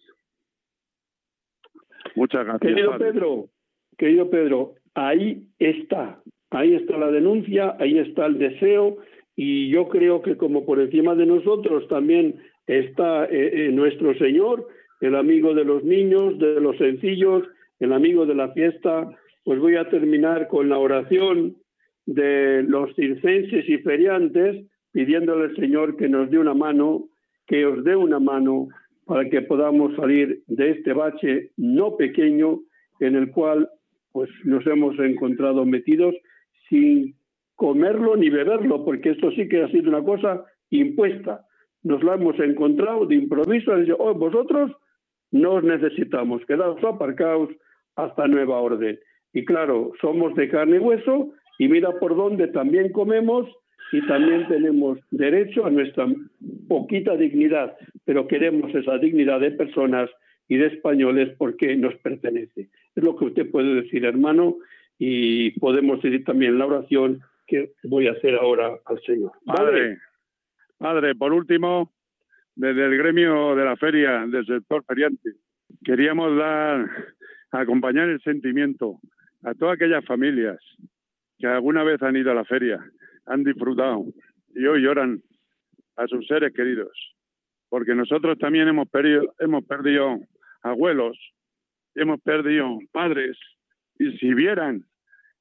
[2.16, 2.74] Muchas gracias.
[2.74, 3.50] Querido Pedro,
[3.98, 8.98] querido Pedro, ahí está, ahí está la denuncia, ahí está el deseo
[9.36, 14.68] y yo creo que como por encima de nosotros también está eh, eh, nuestro Señor,
[15.02, 17.44] el amigo de los niños, de los sencillos,
[17.80, 19.10] el amigo de la fiesta,
[19.44, 21.56] pues voy a terminar con la oración
[22.06, 27.08] de los circenses y feriantes, pidiéndole al Señor que nos dé una mano,
[27.50, 28.70] que os dé una mano
[29.06, 32.60] para que podamos salir de este bache no pequeño
[33.00, 33.68] en el cual
[34.12, 36.16] pues nos hemos encontrado metidos
[36.70, 37.16] sin
[37.56, 41.46] comerlo ni beberlo, porque esto sí que ha sido una cosa impuesta.
[41.84, 44.72] Nos la hemos encontrado de improviso, y oh, vosotros
[45.32, 47.50] no os necesitamos, quedaos aparcaos
[47.96, 49.00] hasta nueva orden.
[49.34, 53.48] Y claro, somos de carne y hueso y mira por dónde también comemos
[53.92, 56.08] y también tenemos derecho a nuestra
[56.68, 57.76] poquita dignidad,
[58.06, 60.10] pero queremos esa dignidad de personas
[60.48, 62.70] y de españoles porque nos pertenece.
[62.96, 64.58] Es lo que usted puede decir, hermano,
[64.98, 69.32] y podemos decir también la oración que voy a hacer ahora al Señor.
[69.46, 69.98] Padre,
[70.78, 71.92] padre, por último,
[72.56, 75.32] desde el gremio de la feria, del sector feriante,
[75.84, 76.90] queríamos dar,
[77.52, 79.00] acompañar el sentimiento
[79.44, 80.60] a todas aquellas familias
[81.38, 82.84] que alguna vez han ido a la feria,
[83.26, 84.06] han disfrutado
[84.56, 85.22] y hoy lloran
[85.96, 86.92] a sus seres queridos,
[87.70, 90.20] porque nosotros también hemos perdido, hemos perdido
[90.62, 91.18] abuelos,
[91.96, 93.38] hemos perdido padres,
[93.98, 94.86] y si vieran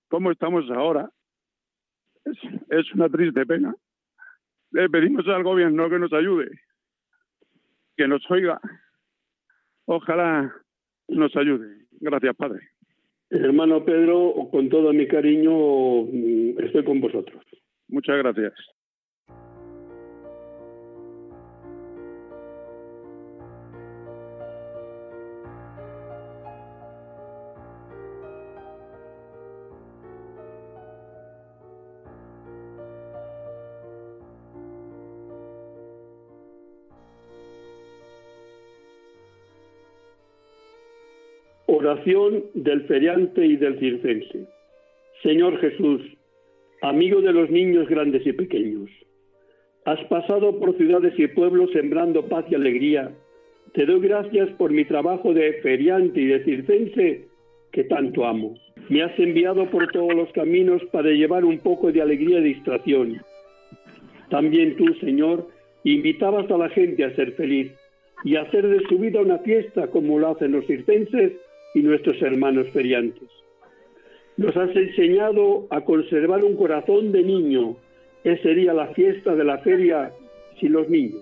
[0.09, 1.11] cómo estamos ahora,
[2.25, 2.37] es,
[2.71, 3.75] es una triste pena.
[4.73, 6.51] Le pedimos al gobierno que nos ayude,
[7.97, 8.61] que nos oiga.
[9.87, 10.53] Ojalá
[11.09, 11.87] nos ayude.
[12.01, 12.61] Gracias, Padre.
[13.31, 15.53] Hermano Pedro, con todo mi cariño,
[16.05, 17.43] mm, estoy con vosotros.
[17.89, 18.53] Muchas gracias.
[41.67, 44.47] Oración del feriante y del circense.
[45.23, 46.18] Señor Jesús,
[46.83, 48.91] amigo de los niños grandes y pequeños,
[49.85, 53.11] has pasado por ciudades y pueblos sembrando paz y alegría.
[53.75, 57.29] Te doy gracias por mi trabajo de feriante y de circense
[57.73, 58.55] que tanto amo.
[58.89, 63.21] Me has enviado por todos los caminos para llevar un poco de alegría y distracción.
[64.31, 65.49] También tú, Señor,
[65.85, 67.73] invitabas a la gente a ser feliz
[68.25, 71.33] y a hacer de su vida una fiesta como lo hacen los circenses
[71.75, 73.29] y nuestros hermanos feriantes.
[74.39, 77.77] Nos has enseñado a conservar un corazón de niño.
[78.23, 80.13] Esa sería la fiesta de la feria
[80.61, 81.21] sin los niños.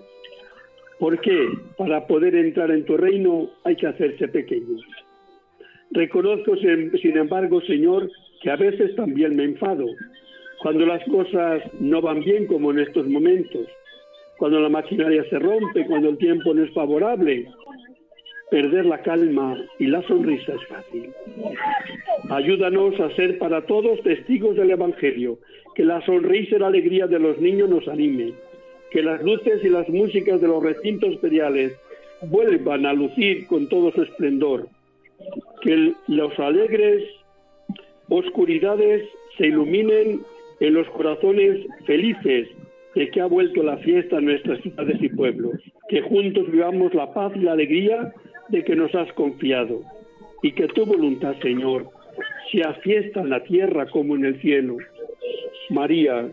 [0.98, 1.48] ¿Por qué?
[1.79, 4.83] Para poder entrar en tu reino hay que hacerse pequeños.
[5.92, 8.11] Reconozco, sin embargo, Señor,
[8.42, 9.87] que a veces también me enfado.
[10.61, 13.66] Cuando las cosas no van bien como en estos momentos,
[14.37, 17.46] cuando la maquinaria se rompe, cuando el tiempo no es favorable,
[18.51, 21.11] Perder la calma y la sonrisa es fácil.
[22.31, 25.39] Ayúdanos a ser para todos testigos del Evangelio,
[25.75, 28.35] que la sonrisa y la alegría de los niños nos anime,
[28.91, 31.73] que las luces y las músicas de los recintos feriales
[32.23, 34.69] vuelvan a lucir con todo su esplendor,
[35.63, 37.03] que los alegres
[38.09, 40.21] oscuridades se iluminen
[40.61, 42.49] en los corazones felices
[42.95, 47.13] de que ha vuelto la fiesta en nuestras ciudades y pueblos, que juntos vivamos la
[47.13, 48.15] paz y la alegría
[48.49, 49.81] de que nos has confiado
[50.43, 51.89] y que tu voluntad, Señor,
[52.53, 54.77] sea fiesta en la tierra como en el cielo.
[55.71, 56.31] María,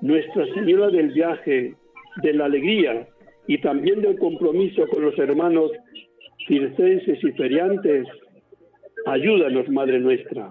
[0.00, 1.74] Nuestra Señora del viaje,
[2.22, 3.06] de la alegría
[3.46, 5.70] y también del compromiso con los hermanos
[6.46, 8.06] circenses y feriantes,
[9.06, 10.48] ayúdanos, Madre nuestra.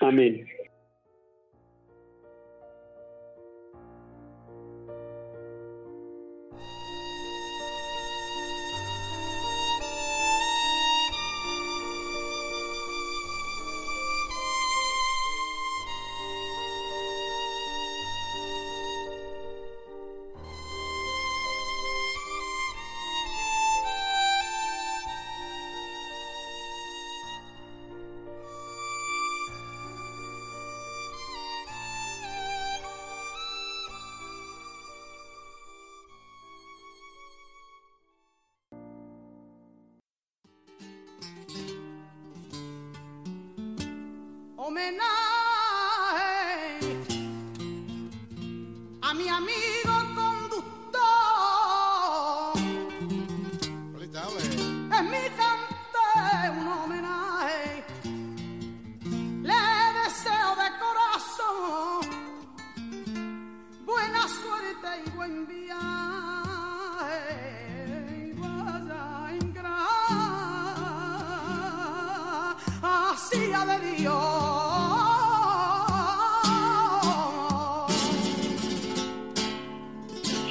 [0.00, 0.46] Amén.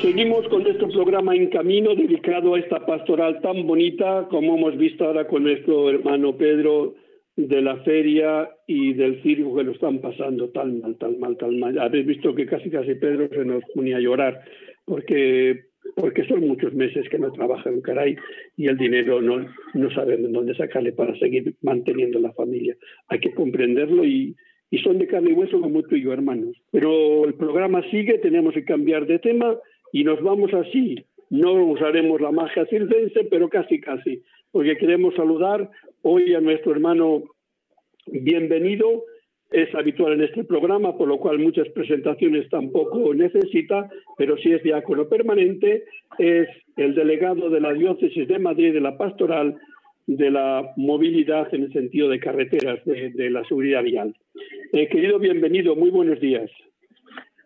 [0.01, 5.05] Seguimos con nuestro programa En Camino dedicado a esta pastoral tan bonita como hemos visto
[5.05, 6.95] ahora con nuestro hermano Pedro
[7.35, 11.57] de la feria y del circo que lo están pasando tan mal, tan mal, tan
[11.57, 11.79] mal.
[11.79, 14.43] Habéis visto que casi casi Pedro se nos ponía a llorar
[14.85, 15.65] porque
[15.95, 18.15] porque son muchos meses que no trabajan, caray,
[18.55, 22.75] y el dinero no, no saben dónde sacarle para seguir manteniendo la familia.
[23.09, 24.35] Hay que comprenderlo y,
[24.71, 26.55] y son de carne y hueso como tú y yo, hermanos.
[26.71, 29.57] Pero el programa sigue, tenemos que cambiar de tema
[29.91, 31.05] y nos vamos así.
[31.29, 35.69] No usaremos la magia circense, pero casi, casi, porque queremos saludar
[36.01, 37.23] hoy a nuestro hermano
[38.07, 39.03] bienvenido,
[39.53, 43.87] es habitual en este programa, por lo cual muchas presentaciones tampoco necesita,
[44.17, 45.83] pero si es diácono permanente,
[46.17, 49.55] es el delegado de la diócesis de Madrid de la pastoral
[50.07, 54.15] de la movilidad en el sentido de carreteras, de, la seguridad vial.
[54.73, 56.49] Eh, querido bienvenido, muy buenos días.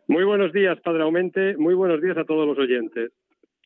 [0.08, 3.12] Muy buenos días, Padre Aumente, muy buenos días a todos los oyentes.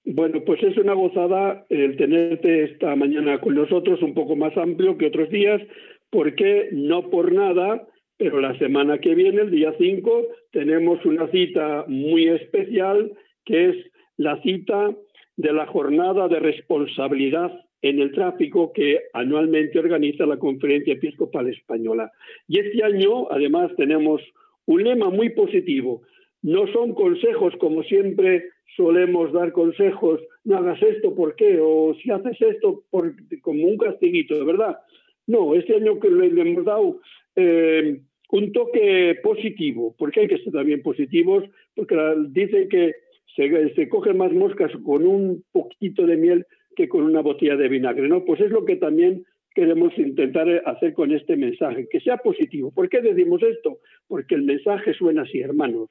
[0.04, 4.98] Bueno, pues es una gozada el tenerte esta mañana con nosotros, un poco más amplio
[4.98, 5.62] que otros días,
[6.10, 7.88] porque no por nada
[8.22, 13.12] pero la semana que viene, el día 5, tenemos una cita muy especial,
[13.46, 13.76] que es
[14.16, 14.96] la cita
[15.38, 22.12] de la jornada de responsabilidad en el tráfico que anualmente organiza la Conferencia Episcopal Española.
[22.48, 24.22] Y este año, además, tenemos
[24.68, 26.04] un lema muy positivo.
[26.44, 31.58] No son consejos como siempre solemos dar consejos, no hagas esto, ¿por qué?
[31.60, 34.78] O si haces esto, por, como un castiguito, ¿verdad?
[35.26, 37.00] No, este año que le, hemos dado
[37.36, 38.00] eh,
[38.32, 41.44] un toque positivo, porque hay que ser también positivos,
[41.76, 41.96] porque
[42.30, 42.94] dicen que
[43.36, 47.68] se, se cogen más moscas con un poquito de miel que con una botella de
[47.68, 48.24] vinagre, ¿no?
[48.24, 52.72] Pues es lo que también queremos intentar hacer con este mensaje, que sea positivo.
[52.72, 53.80] ¿Por qué decimos esto?
[54.08, 55.90] Porque el mensaje suena así, hermanos.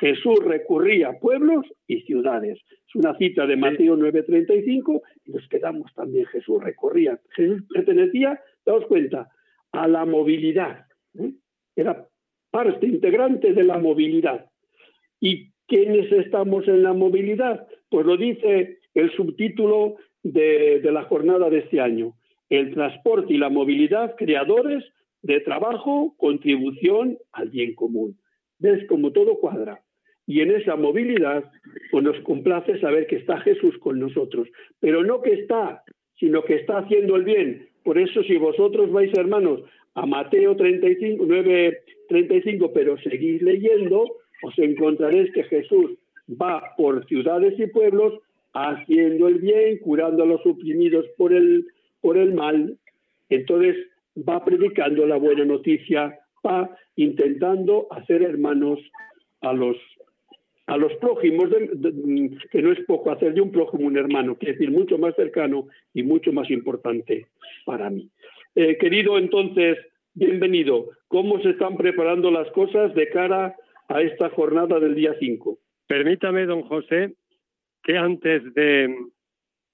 [0.00, 2.58] Jesús recurría a pueblos y ciudades.
[2.88, 6.26] Es una cita de Mateo 9:35 y nos quedamos también.
[6.26, 7.18] Jesús recorría.
[7.30, 9.28] Jesús pertenecía, daos cuenta,
[9.72, 10.84] a la movilidad.
[11.18, 11.32] ¿eh?
[11.76, 12.08] Era
[12.50, 14.46] parte integrante de la movilidad.
[15.20, 17.66] ¿Y quiénes estamos en la movilidad?
[17.90, 22.14] Pues lo dice el subtítulo de, la jornada de este año.
[22.48, 24.84] El transporte y la movilidad, creadores
[25.22, 28.18] de trabajo, contribución al bien común.
[28.58, 29.82] ¿Ves cómo todo cuadra?
[30.26, 31.44] Y en esa movilidad,
[31.90, 34.48] pues nos complace saber que está Jesús con nosotros,
[34.80, 35.84] pero no que está,
[36.18, 37.68] sino que está haciendo el bien.
[37.84, 39.62] Por eso, si vosotros vais, hermanos,
[39.96, 44.04] a Mateo 35, 9, 35, pero seguís leyendo,
[44.42, 45.92] os encontraréis que Jesús
[46.30, 48.20] va por ciudades y pueblos
[48.52, 51.66] haciendo el bien, curando a los oprimidos por el,
[52.02, 52.76] por el mal.
[53.30, 53.76] Entonces
[54.16, 58.78] va predicando la buena noticia, va intentando hacer hermanos
[59.40, 59.76] a los
[60.68, 61.48] a los prójimos,
[62.50, 65.68] que no es poco hacer de un prójimo un hermano, quiere decir mucho más cercano
[65.94, 67.28] y mucho más importante
[67.64, 68.10] para mí.
[68.58, 69.76] Eh, querido, entonces,
[70.14, 70.88] bienvenido.
[71.08, 73.54] ¿Cómo se están preparando las cosas de cara
[73.86, 75.58] a esta jornada del día 5?
[75.86, 77.16] Permítame, don José,
[77.82, 78.96] que antes de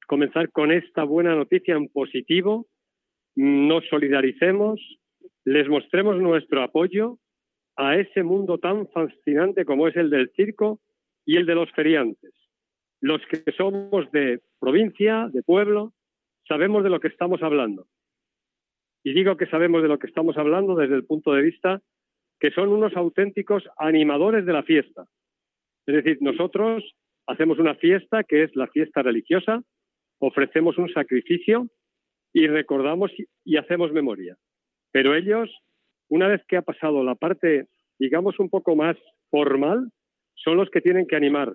[0.09, 2.67] comenzar con esta buena noticia en positivo,
[3.37, 4.81] nos solidaricemos,
[5.45, 7.19] les mostremos nuestro apoyo
[7.77, 10.81] a ese mundo tan fascinante como es el del circo
[11.25, 12.33] y el de los feriantes.
[13.01, 15.93] Los que somos de provincia, de pueblo,
[16.49, 17.87] sabemos de lo que estamos hablando.
[19.05, 21.83] Y digo que sabemos de lo que estamos hablando desde el punto de vista
[22.43, 25.07] que son unos auténticos animadores de la fiesta.
[25.87, 26.83] Es decir, nosotros
[27.29, 29.63] hacemos una fiesta que es la fiesta religiosa,
[30.19, 31.69] ofrecemos un sacrificio
[32.33, 33.13] y recordamos
[33.45, 34.37] y hacemos memoria.
[34.91, 35.51] Pero ellos,
[36.09, 37.69] una vez que ha pasado la parte,
[38.01, 38.97] digamos, un poco más
[39.31, 39.91] formal,
[40.35, 41.55] son los que tienen que animar.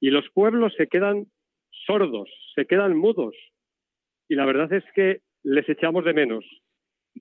[0.00, 1.26] Y los pueblos se quedan
[1.86, 3.36] sordos, se quedan mudos.
[4.28, 6.44] Y la verdad es que les echamos de menos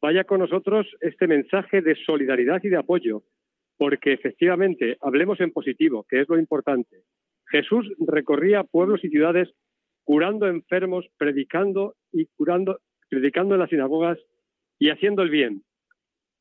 [0.01, 3.23] vaya con nosotros este mensaje de solidaridad y de apoyo,
[3.77, 7.03] porque efectivamente, hablemos en positivo, que es lo importante.
[7.47, 9.49] Jesús recorría pueblos y ciudades
[10.03, 12.79] curando enfermos, predicando y curando,
[13.09, 14.19] predicando en las sinagogas
[14.79, 15.63] y haciendo el bien.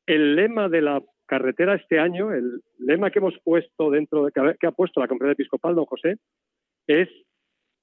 [0.05, 4.67] el lema de la carretera este año, el lema que hemos puesto dentro de que
[4.67, 6.17] ha puesto la Conferencia Episcopal, don José,
[6.87, 7.09] es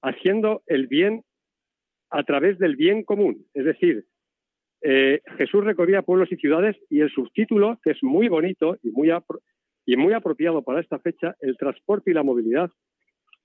[0.03, 1.25] haciendo el bien
[2.11, 3.47] a través del bien común.
[3.55, 4.05] Es decir,
[4.83, 9.11] eh, Jesús recorría pueblos y ciudades y el subtítulo, que es muy bonito y muy,
[9.87, 12.71] y muy apropiado para esta fecha, el transporte y la movilidad,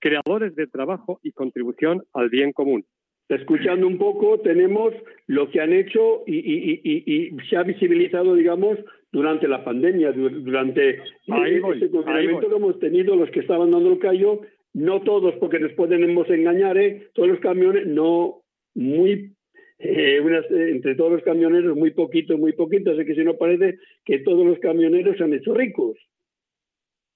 [0.00, 2.84] creadores de trabajo y contribución al bien común.
[3.28, 4.94] Escuchando un poco, tenemos
[5.26, 8.78] lo que han hecho y, se ha visibilizado, digamos,
[9.12, 13.98] durante la pandemia, durante ahí ese confinamiento que hemos tenido, los que estaban dando el
[13.98, 14.40] callo,
[14.72, 17.10] no todos, porque nos podemos engañar, ¿eh?
[17.14, 18.42] todos los camiones, no
[18.74, 19.34] muy
[19.78, 23.78] eh, eh, entre todos los camioneros, muy poquito, muy poquito, así que si no parece
[24.04, 25.96] que todos los camioneros se han hecho ricos.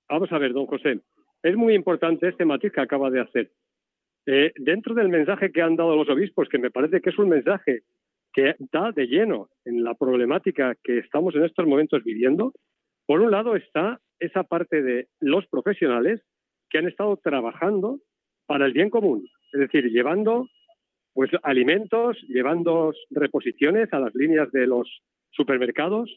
[0.08, 1.00] Vamos a ver, don José,
[1.42, 3.50] es muy importante este matiz que acaba de hacer.
[4.26, 7.28] Eh, dentro del mensaje que han dado los obispos, que me parece que es un
[7.28, 7.80] mensaje
[8.32, 12.52] que da de lleno en la problemática que estamos en estos momentos viviendo,
[13.06, 16.22] por un lado está esa parte de los profesionales
[16.70, 17.98] que han estado trabajando
[18.46, 20.46] para el bien común, es decir, llevando
[21.14, 24.88] pues alimentos, llevando reposiciones a las líneas de los
[25.30, 26.10] supermercados,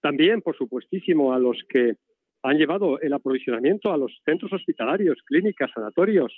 [0.00, 1.96] también, por supuestísimo, a los que
[2.42, 6.32] han llevado el aprovisionamiento a los centros hospitalarios, clínicas, sanatorios,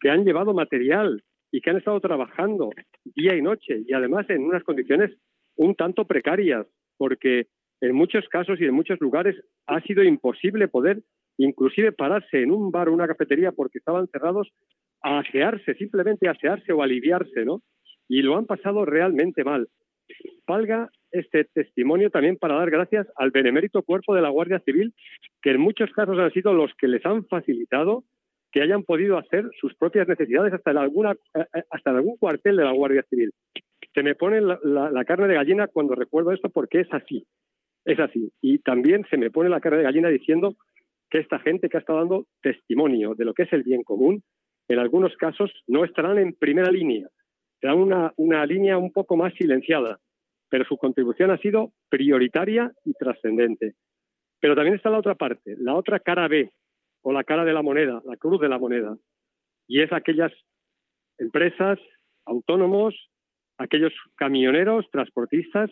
[0.00, 1.22] que han llevado material
[1.52, 2.70] y que han estado trabajando
[3.04, 5.12] día y noche y además en unas condiciones
[5.56, 6.66] un tanto precarias,
[6.96, 7.46] porque
[7.80, 11.02] en muchos casos y en muchos lugares ha sido imposible poder
[11.38, 14.48] inclusive pararse en un bar o una cafetería porque estaban cerrados
[15.02, 17.62] a asearse, simplemente asearse o aliviarse, ¿no?
[18.08, 19.68] Y lo han pasado realmente mal.
[20.46, 24.94] Valga este testimonio también para dar gracias al benemérito cuerpo de la Guardia Civil,
[25.42, 28.04] que en muchos casos han sido los que les han facilitado
[28.52, 32.56] que hayan podido hacer sus propias necesidades hasta en, alguna, eh, eh, hasta algún cuartel
[32.56, 33.30] de la Guardia Civil.
[33.92, 37.26] Se me pone la, carne de gallina cuando recuerdo esto porque es así,
[37.84, 38.32] es así.
[38.40, 40.54] Y también se me pone la carne de gallina diciendo
[41.10, 44.22] que esta gente que ha estado dando testimonio de lo que es el bien común
[44.68, 47.08] en algunos casos no estarán en primera línea,
[47.60, 49.98] serán una, una línea un poco más silenciada,
[50.48, 53.74] pero su contribución ha sido prioritaria y trascendente.
[54.40, 56.50] Pero también está la otra parte, la otra cara B,
[57.02, 58.96] o la cara de la moneda, la cruz de la moneda,
[59.68, 60.32] y es aquellas
[61.18, 61.78] empresas,
[62.24, 62.94] autónomos,
[63.58, 65.70] aquellos camioneros, transportistas,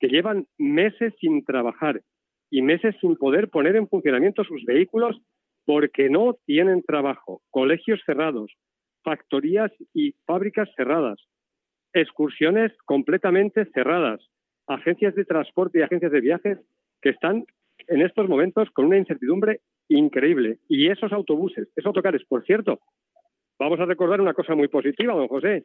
[0.00, 2.02] que llevan meses sin trabajar
[2.50, 5.16] y meses sin poder poner en funcionamiento sus vehículos
[5.64, 8.52] porque no tienen trabajo, colegios cerrados,
[9.02, 11.18] factorías y fábricas cerradas,
[11.92, 14.20] excursiones completamente cerradas,
[14.66, 16.58] agencias de transporte y agencias de viajes
[17.00, 17.44] que están
[17.86, 20.58] en estos momentos con una incertidumbre increíble.
[20.68, 22.80] Y esos autobuses, esos autocares, por cierto,
[23.58, 25.64] vamos a recordar una cosa muy positiva, don José.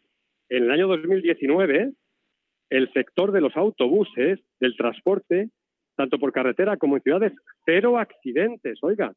[0.49, 1.93] En el año 2019,
[2.69, 5.49] el sector de los autobuses, del transporte,
[5.95, 7.33] tanto por carretera como en ciudades,
[7.65, 9.13] cero accidentes, oiga,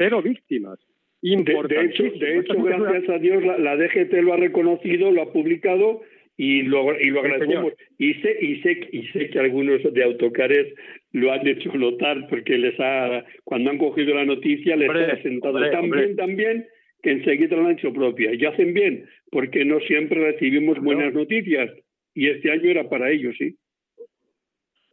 [0.00, 0.78] cero víctimas.
[1.20, 6.00] De, hecho, gracias a Dios, la, DGT lo ha reconocido, lo ha publicado
[6.38, 7.74] y lo, y lo agradecemos.
[7.98, 10.74] y sé, y, sé, y sé que algunos de autocares
[11.12, 15.70] lo han hecho notar porque les ha, cuando han cogido la noticia, les ha presentado
[15.70, 16.66] tan bien, tan bien,
[17.02, 18.32] que enseguida lo han hecho propia.
[18.32, 21.70] Y hacen bien, porque no siempre recibimos buenas noticias.
[22.14, 23.56] Y este año era para ellos, sí.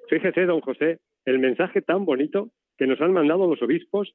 [0.09, 4.13] Fíjese, don José, el mensaje tan bonito que nos han mandado los obispos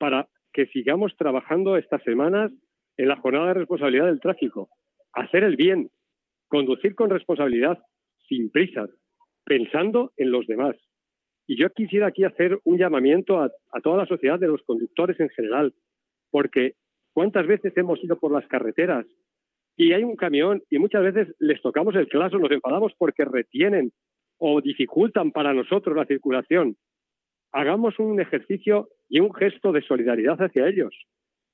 [0.00, 2.50] para que sigamos trabajando estas semanas
[2.96, 4.70] en la jornada de responsabilidad del tráfico,
[5.12, 5.90] hacer el bien,
[6.48, 7.78] conducir con responsabilidad,
[8.26, 8.90] sin prisas,
[9.44, 10.74] pensando en los demás.
[11.46, 13.50] Y yo quisiera aquí hacer un llamamiento a,
[13.82, 15.74] toda la sociedad de los conductores en general,
[16.30, 16.74] porque
[17.12, 19.06] cuántas veces hemos ido por las carreteras
[19.76, 23.92] y hay un camión y muchas veces les tocamos el claso, nos enfadamos porque retienen
[24.38, 26.76] o dificultan para nosotros la circulación.
[27.52, 30.94] Hagamos un ejercicio y un gesto de solidaridad hacia ellos.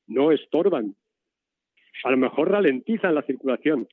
[0.06, 0.94] No estorban.
[2.04, 3.88] A lo mejor ralentizan la circulación,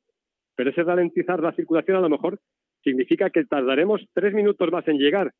[0.56, 2.40] pero ese ralentizar la circulación a lo mejor
[2.84, 5.34] significa que tardaremos tres minutos más en llegar,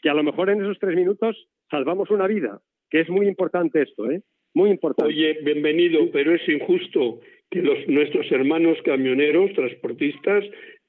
[0.00, 3.82] que a lo mejor en esos tres minutos salvamos una vida, que es muy importante
[3.82, 4.22] esto, ¿eh?
[4.54, 5.12] Muy importante.
[5.12, 10.44] Oye, bienvenido, pero es injusto que los, nuestros hermanos camioneros, transportistas,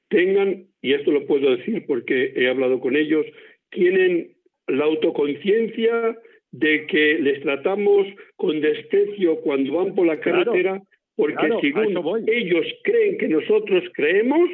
[0.08, 3.26] tengan, y esto lo puedo decir porque he hablado con ellos,
[3.70, 4.36] tienen
[4.68, 6.16] la autoconciencia
[6.52, 10.82] de que les tratamos con desprecio cuando van por la carretera,
[11.16, 14.48] porque según ellos creen que nosotros creemos,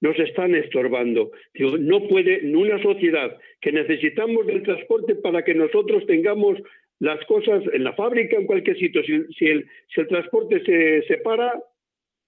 [0.00, 1.30] nos están estorbando.
[1.54, 6.58] no puede, en una sociedad que necesitamos del transporte para que nosotros tengamos
[6.98, 11.58] las cosas en la fábrica, en cualquier sitio, si, el, si el transporte se separa,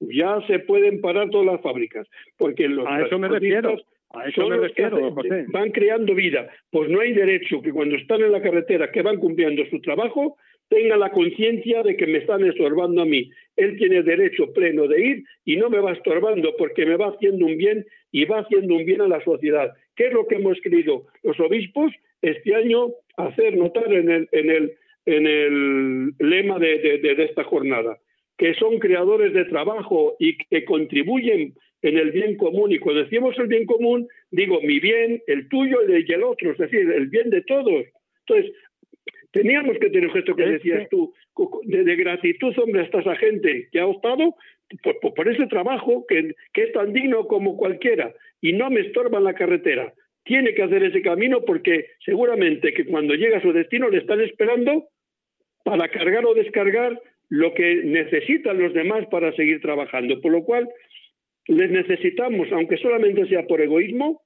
[0.00, 2.06] ya se pueden parar todas las fábricas,
[2.38, 3.76] porque los a eso me refiero
[4.34, 4.88] son los que
[5.48, 6.48] van creando vida.
[6.70, 10.36] Pues no hay derecho que cuando están en la carretera, que van cumpliendo su trabajo,
[10.68, 13.30] tenga la conciencia de que me están estorbando a mí.
[13.56, 17.46] Él tiene derecho pleno de ir y no me va estorbando porque me va haciendo
[17.46, 19.72] un bien y va haciendo un bien a la sociedad.
[19.94, 21.92] ¿Qué es lo que hemos querido los obispos
[22.22, 24.72] este año hacer notar en el, en el,
[25.06, 27.98] en el lema de, de esta jornada?
[28.36, 32.72] Que son creadores de trabajo y que contribuyen en el bien común.
[32.72, 36.58] Y cuando decimos el bien común, digo mi bien, el tuyo y el otro, es
[36.58, 37.84] decir, el bien de todos.
[38.26, 38.52] Entonces,
[39.36, 41.12] Teníamos que tener un gesto que decías tú,
[41.64, 44.34] de, gratitud, hombre, a esta gente que ha optado
[45.14, 49.34] por, ese trabajo que, es tan digno como cualquiera y no me estorba en la
[49.34, 49.92] carretera.
[50.24, 54.22] Tiene que hacer ese camino porque seguramente que cuando llega a su destino le están
[54.22, 54.88] esperando
[55.64, 56.98] para cargar o descargar
[57.28, 60.18] lo que necesitan los demás para seguir trabajando.
[60.22, 60.66] Por lo cual,
[61.48, 64.22] les necesitamos, aunque solamente sea por egoísmo,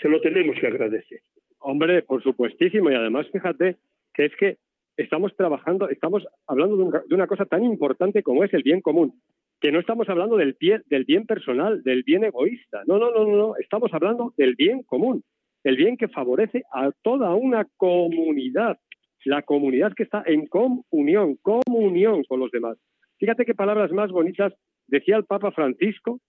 [0.00, 1.20] se lo tenemos que agradecer.
[1.58, 2.90] Hombre, por supuestísimo.
[2.90, 3.76] Y además, fíjate,
[4.14, 4.58] que es que
[4.96, 9.20] estamos trabajando, estamos hablando de, una cosa tan importante como es el bien común,
[9.60, 10.56] que no estamos hablando del,
[10.86, 15.22] del bien personal, del bien egoísta, no, no, no, no, estamos hablando del bien común,
[15.64, 18.78] el bien que favorece a toda una comunidad,
[19.24, 22.76] la comunidad que está en comunión, comunión con los demás.
[23.18, 24.52] Fíjate qué palabras más bonitas
[24.88, 26.20] decía el Papa Francisco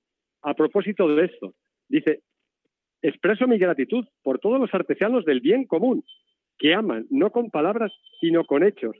[0.44, 1.54] a propósito de esto.
[1.90, 2.22] Dice,
[3.02, 6.04] expreso mi gratitud por todos los artesanos del bien común,
[6.58, 8.96] que aman no con palabras, sino con hechos.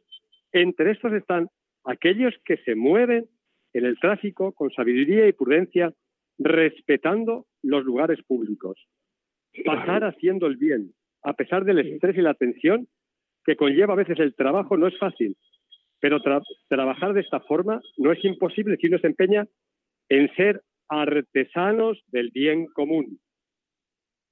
[0.52, 1.50] Entre estos están
[1.84, 3.28] aquellos que se mueven
[3.74, 5.94] en el tráfico con sabiduría y prudencia,
[6.38, 8.78] respetando los lugares públicos.
[9.66, 12.88] Pasar haciendo el bien, a pesar del estrés y la tensión
[13.46, 15.36] que conlleva a veces el trabajo, no es fácil,
[16.00, 16.22] pero
[16.70, 19.48] trabajar de esta forma no es imposible si uno se empeña
[20.10, 20.62] en ser
[21.02, 23.20] artesanos del bien común.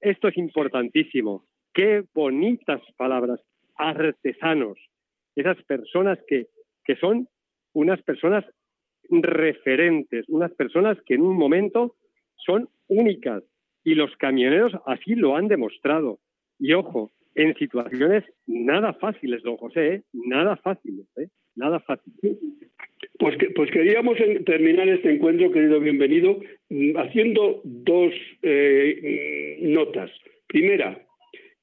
[0.00, 1.44] Esto es importantísimo.
[1.72, 3.40] Qué bonitas palabras,
[3.76, 4.78] artesanos,
[5.36, 6.48] esas personas que,
[6.84, 7.28] que son
[7.72, 8.44] unas personas
[9.08, 11.96] referentes, unas personas que en un momento
[12.36, 13.42] son únicas
[13.84, 16.18] y los camioneros así lo han demostrado.
[16.58, 20.02] Y ojo, en situaciones nada fáciles, don José, ¿eh?
[20.12, 21.28] nada fáciles, ¿eh?
[21.56, 22.38] nada fáciles.
[23.18, 26.40] Pues, pues queríamos terminar este encuentro, querido bienvenido,
[26.96, 30.10] haciendo dos eh, notas.
[30.48, 31.00] Primera,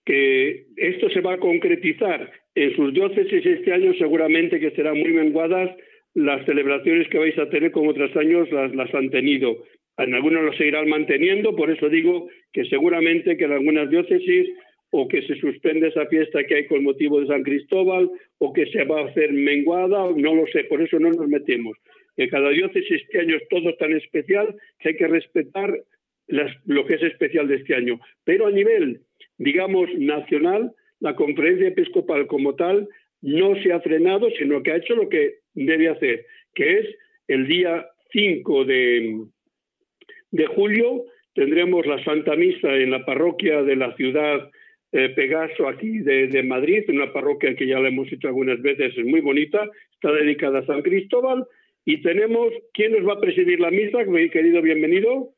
[0.06, 5.12] que esto se va a concretizar en sus diócesis este año, seguramente que serán muy
[5.12, 5.76] menguadas
[6.14, 9.64] las celebraciones que vais a tener como otros años las, las han tenido.
[9.98, 14.48] En algunos lo seguirán manteniendo, por eso digo que seguramente que en algunas diócesis
[14.92, 18.10] o que se suspende esa fiesta que hay con motivo de San Cristóbal,
[18.40, 21.78] o que se va a hacer menguada, no lo sé, por eso no nos metemos.
[22.18, 25.80] En cada diócesis este año es todo tan especial que hay que respetar
[26.66, 28.00] lo que es especial de este año.
[28.24, 29.02] Pero a nivel
[29.40, 32.88] digamos, nacional, la conferencia episcopal como tal
[33.22, 36.86] no se ha frenado, sino que ha hecho lo que debe hacer, que es
[37.28, 39.26] el día 5 de,
[40.32, 44.50] de julio tendremos la Santa Misa en la parroquia de la ciudad
[44.92, 48.98] eh, Pegaso, aquí de, de, Madrid, una parroquia que ya la hemos hecho algunas veces,
[48.98, 51.46] es muy bonita, está dedicada a San Cristóbal.
[51.86, 54.00] Y tenemos, ¿quién nos va a presidir la misa?
[54.32, 55.34] Querido, bienvenido.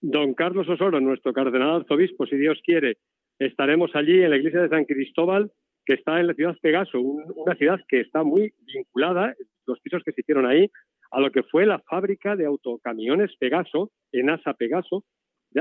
[0.00, 2.96] Don Carlos Osoro, nuestro cardenal arzobispo, si Dios quiere
[3.38, 5.50] estaremos allí en la iglesia de San Cristóbal,
[5.86, 9.34] que está en la ciudad Pegaso, una ciudad que está muy vinculada,
[9.66, 10.70] los pisos que se hicieron ahí,
[11.10, 15.04] a lo que fue la fábrica de autocamiones Pegaso, en Asa Pegaso,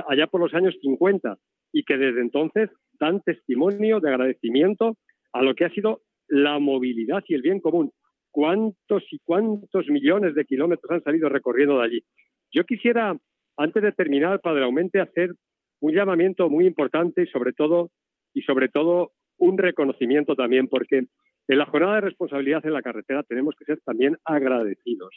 [0.08, 1.38] allá por los años 50,
[1.72, 4.98] y que desde entonces dan testimonio de agradecimiento
[5.34, 7.92] a lo que ha sido la movilidad y el bien común.
[8.32, 12.04] ¿Cuántos y cuántos millones de kilómetros han salido recorriendo de allí?
[12.52, 13.18] Yo quisiera,
[13.58, 15.34] antes de terminar, Padre Aumente, hacer
[15.80, 17.90] un llamamiento muy importante y sobre todo
[18.34, 21.06] y sobre todo un reconocimiento también porque
[21.48, 25.16] en la jornada de responsabilidad en la carretera tenemos que ser también agradecidos.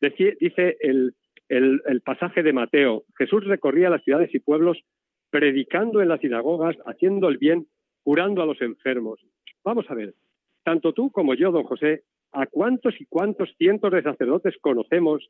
[0.00, 1.14] Dice el,
[1.48, 4.78] el, pasaje de Mateo, Jesús recorría las ciudades y pueblos
[5.30, 7.66] predicando en las sinagogas, haciendo el bien,
[8.02, 9.20] curando a los enfermos.
[9.64, 10.14] Vamos a ver,
[10.64, 15.28] tanto tú como yo, don José, ¿a cuántos y cuántos cientos de sacerdotes conocemos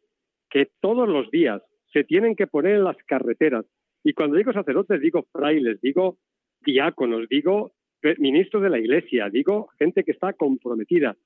[0.51, 3.65] que todos los días se tienen que poner en las carreteras
[4.05, 6.19] y cuando digo sacerdotes, digo frailes, digo
[6.65, 7.73] diáconos, digo
[8.19, 11.17] ministros de la iglesia, digo gente que está comprometida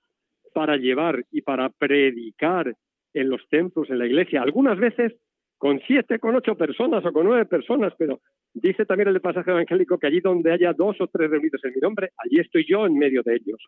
[0.54, 2.74] para llevar y para predicar
[3.14, 5.12] en los templos, en la iglesia, algunas veces
[5.58, 8.20] con siete, con ocho personas o con nueve personas, pero
[8.54, 11.80] dice también el pasaje evangélico que allí donde haya dos o tres reunidos en mi
[11.80, 13.60] nombre, allí estoy yo en medio de ellos.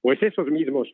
[0.00, 0.88] Pues esos mismos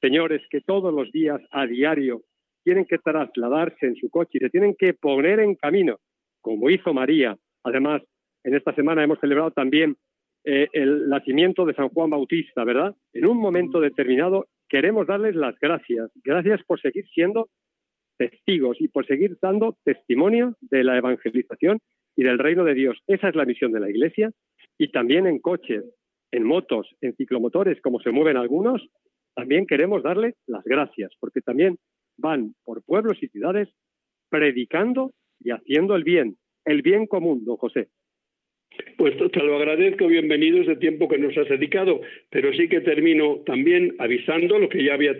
[0.00, 2.22] señores que todos los días, a diario,
[2.64, 5.98] tienen que trasladarse en su coche y se tienen que poner en camino
[6.40, 8.02] como hizo María, además
[8.44, 9.96] en esta semana hemos celebrado también
[10.44, 12.94] eh, el nacimiento de San Juan Bautista, ¿verdad?
[13.12, 16.10] En un momento determinado queremos darles las gracias.
[16.24, 17.48] Gracias por seguir siendo
[18.16, 21.80] testigos y por seguir dando testimonio de la evangelización
[22.18, 22.98] y del reino de Dios.
[23.06, 24.32] Esa es la misión de la Iglesia.
[24.76, 25.84] Y también en coches,
[26.32, 28.84] en motos, en ciclomotores, como se mueven algunos,
[29.36, 31.78] también queremos darle las gracias, porque también
[32.16, 33.68] van por pueblos y ciudades
[34.30, 37.86] predicando y haciendo el bien, el bien común, don José.
[38.96, 42.00] Pues te lo agradezco, bienvenido ese tiempo que nos has dedicado,
[42.30, 45.16] pero sí que termino también avisando lo que ya había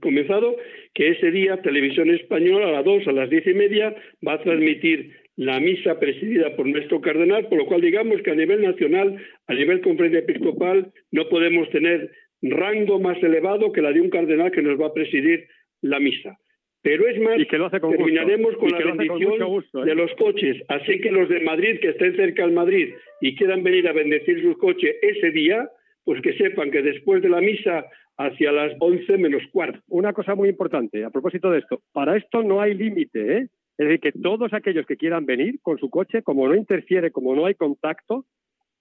[0.00, 0.56] comenzado,
[0.92, 3.94] que ese día Televisión Española a las dos, a las diez y media,
[4.26, 8.34] va a transmitir la misa presidida por nuestro cardenal, por lo cual digamos que a
[8.34, 9.16] nivel nacional,
[9.46, 12.10] a nivel conferencia episcopal, no podemos tener
[12.42, 15.46] rango más elevado que la de un cardenal que nos va a presidir
[15.82, 16.38] la misa.
[16.82, 19.84] Pero es más, terminaremos con la bendición ¿eh?
[19.84, 20.62] de los coches.
[20.68, 24.40] Así que los de Madrid que estén cerca al Madrid y quieran venir a bendecir
[24.40, 25.68] su coche ese día,
[26.04, 29.80] pues que sepan que después de la misa hacia las 11 menos cuarto.
[29.88, 31.82] Una cosa muy importante a propósito de esto.
[31.92, 33.48] Para esto no hay límite, ¿eh?
[33.78, 37.34] Es decir, que todos aquellos que quieran venir con su coche, como no interfiere, como
[37.34, 38.24] no hay contacto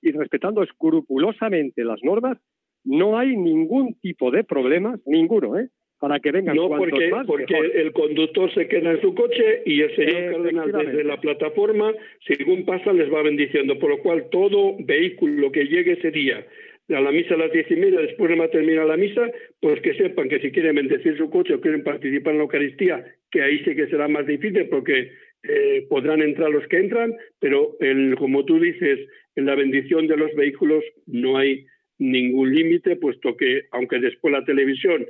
[0.01, 2.37] y respetando escrupulosamente las normas,
[2.85, 5.69] no hay ningún tipo de problemas, ninguno, ¿eh?
[5.99, 9.95] Para que vengan no, porque, porque el conductor se queda en su coche y el
[9.95, 11.93] señor cardenal desde la plataforma,
[12.27, 13.79] según pasa, les va bendiciendo.
[13.79, 16.45] Por lo cual, todo vehículo que llegue ese día
[16.89, 19.95] a la misa a las diez y media, después de terminar la misa, pues que
[19.95, 23.05] sepan que si quieren bendecir su coche o quieren participar en la Eucaristía,
[23.35, 25.11] que ahí sí que será más difícil porque
[25.43, 28.97] eh, podrán entrar los que entran, pero el, como tú dices,
[29.35, 31.65] en la bendición de los vehículos no hay
[31.97, 35.05] ningún límite, puesto que aunque después la televisión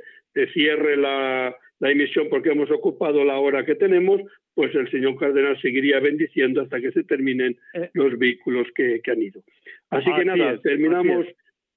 [0.52, 4.20] cierre la, emisión porque hemos ocupado la hora que tenemos,
[4.54, 7.90] pues el señor cardenal seguiría bendiciendo hasta que se terminen eh.
[7.94, 9.42] los vehículos que, han ido.
[9.90, 11.26] Así, que nada, terminamos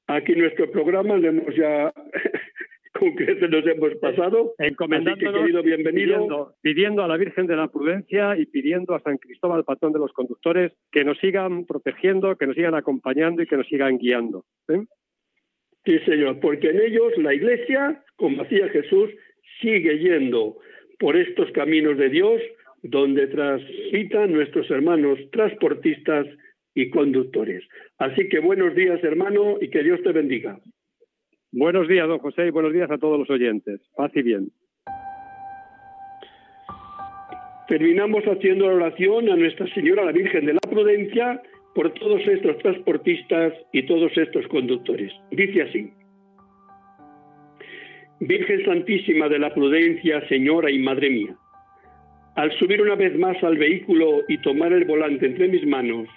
[0.08, 1.93] aquí nuestro programa, le hemos ya
[2.93, 4.53] con que nos hemos pasado.
[4.57, 6.55] Encomendándonos, querido, bienvenido.
[6.61, 10.11] Pidiendo, a la Virgen de la Prudencia y pidiendo a San Cristóbal, patrón de los
[10.13, 14.45] conductores, que nos sigan protegiendo, que nos sigan acompañando y que nos sigan guiando.
[14.69, 14.83] ¿eh?
[15.85, 19.09] Sí, señor, porque en ellos la Iglesia, como hacía Jesús,
[19.61, 20.57] sigue yendo
[20.99, 22.41] por estos caminos de Dios
[22.83, 26.27] donde transitan nuestros hermanos transportistas
[26.73, 27.63] y conductores.
[27.97, 30.59] Así que buenos días, hermano, y que Dios te bendiga.
[31.52, 33.82] Buenos días, don José, y buenos días a todos los oyentes.
[33.95, 34.52] Paz y bien.
[37.68, 41.41] Terminamos haciendo la oración a Nuestra Señora, la Virgen de la Prudencia,
[41.74, 45.12] por todos estos transportistas y todos estos conductores.
[45.32, 45.91] Dice así.
[48.20, 51.36] Virgen Santísima de la Prudencia, Señora y Madre mía,
[52.36, 56.08] al subir una vez más al vehículo y tomar el volante entre mis manos,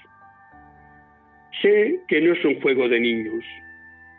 [1.62, 3.45] sé que no es un juego de niños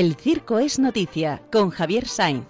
[0.00, 2.46] El Circo es Noticia con Javier Sainz.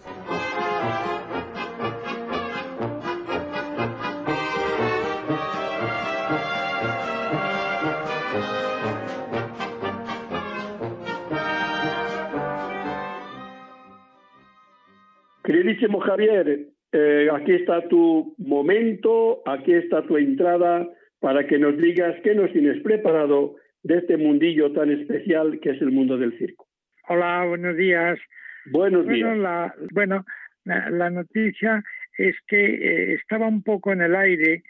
[15.42, 20.88] Queridísimo Javier, eh, aquí está tu momento, aquí está tu entrada
[21.18, 25.82] para que nos digas qué nos tienes preparado de este mundillo tan especial que es
[25.82, 26.69] el mundo del circo.
[27.12, 28.20] Hola, buenos días.
[28.66, 29.38] Buenos bueno, días.
[29.38, 30.24] La, bueno,
[30.64, 31.82] la, noticia
[32.16, 34.62] es que eh, estaba un poco en el aire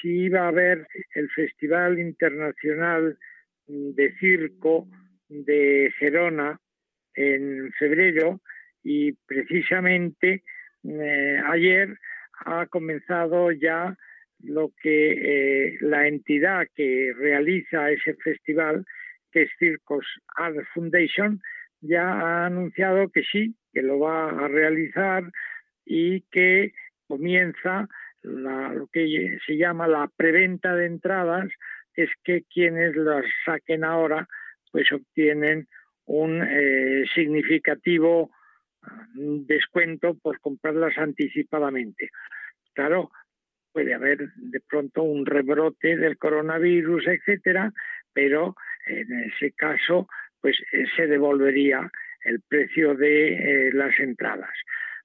[0.00, 3.18] si iba a haber el Festival Internacional
[3.66, 4.86] de Circo
[5.28, 6.60] de Gerona
[7.16, 8.40] en febrero
[8.84, 10.44] y precisamente
[10.84, 11.98] eh, ayer
[12.44, 13.96] ha comenzado ya
[14.38, 15.14] lo que
[15.70, 18.84] eh, la entidad que realiza ese festival,
[19.32, 20.06] que es Circos
[20.36, 21.42] Art Foundation,
[21.82, 25.24] ya ha anunciado que sí, que lo va a realizar
[25.84, 26.72] y que
[27.06, 27.88] comienza
[28.22, 31.50] lo que se llama la preventa de entradas,
[31.94, 34.28] es que quienes las saquen ahora
[34.70, 35.68] pues obtienen
[36.06, 38.30] un eh, significativo
[39.14, 42.10] mm, descuento por comprarlas anticipadamente.
[42.72, 43.10] Claro,
[43.72, 47.72] puede haber de pronto un rebrote del coronavirus, etcétera,
[48.12, 48.54] pero
[48.86, 50.08] en ese caso,
[50.42, 51.90] pues eh, se devolvería
[52.24, 53.34] el precio de
[53.68, 54.52] eh, las entradas.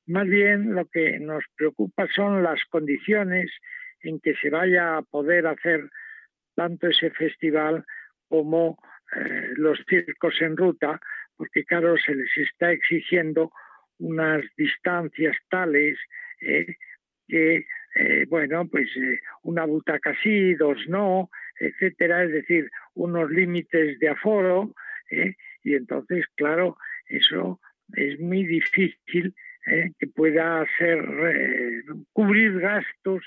[0.07, 3.49] Más bien lo que nos preocupa son las condiciones
[4.01, 5.89] en que se vaya a poder hacer
[6.55, 7.85] tanto ese festival
[8.27, 8.77] como
[9.15, 10.99] eh, los circos en ruta,
[11.35, 13.51] porque claro, se les está exigiendo
[13.99, 15.97] unas distancias tales
[17.27, 17.65] que
[18.29, 18.89] bueno, pues
[19.41, 24.75] una butaca sí, dos no, etcétera, es decir, unos límites de aforo,
[25.09, 25.35] ¿eh?
[25.63, 26.77] y entonces, claro,
[27.07, 27.59] eso
[27.93, 29.33] es muy difícil
[29.99, 31.03] que pueda ser
[32.13, 33.21] cubrir gastos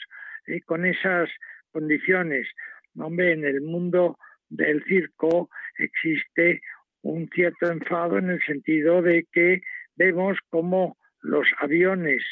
[0.64, 1.28] con esas
[1.70, 2.48] condiciones.
[2.96, 4.18] Hombre, en el mundo
[4.48, 6.62] del circo existe
[7.02, 9.62] un cierto enfado en el sentido de que
[9.96, 12.22] vemos cómo los aviones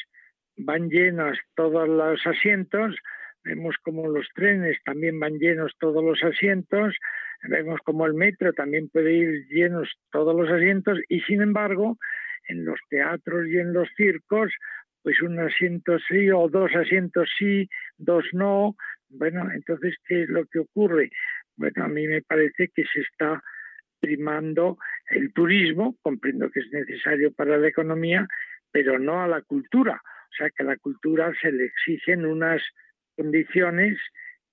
[0.57, 2.95] van llenos todos los asientos,
[3.43, 6.95] vemos como los trenes también van llenos todos los asientos,
[7.43, 11.97] vemos como el metro también puede ir llenos todos los asientos y sin embargo
[12.47, 14.51] en los teatros y en los circos
[15.01, 18.75] pues un asiento sí o dos asientos sí, dos no.
[19.09, 21.09] Bueno, entonces, ¿qué es lo que ocurre?
[21.55, 23.41] Bueno, a mí me parece que se está
[23.99, 24.77] primando
[25.09, 28.27] el turismo, comprendo que es necesario para la economía,
[28.71, 30.01] pero no a la cultura.
[30.03, 32.61] O sea que a la cultura se le exigen unas
[33.15, 33.97] condiciones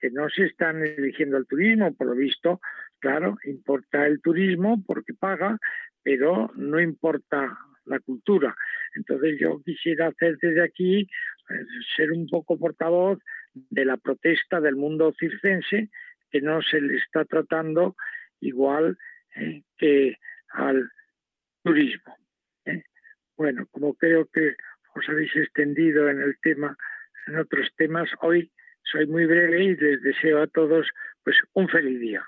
[0.01, 1.94] que no se están eligiendo al turismo.
[1.94, 2.61] Por lo visto,
[2.99, 5.59] claro, importa el turismo porque paga,
[6.03, 8.55] pero no importa la cultura.
[8.94, 11.09] Entonces yo quisiera hacer desde aquí,
[11.47, 11.66] pues,
[11.97, 13.18] ser un poco portavoz
[13.55, 15.90] de la protesta del mundo circense,
[16.30, 17.97] que no se le está tratando
[18.40, 18.99] igual
[19.36, 20.16] eh, que
[20.51, 20.90] al
[21.62, 22.16] turismo.
[22.64, 22.82] ¿eh?
[23.36, 24.57] Bueno, como creo que
[24.94, 26.76] os habéis extendido en el tema,
[27.26, 28.09] en otros temas.
[28.20, 28.51] Hoy
[28.91, 30.87] soy muy breve y les deseo a todos
[31.24, 32.22] pues un feliz día.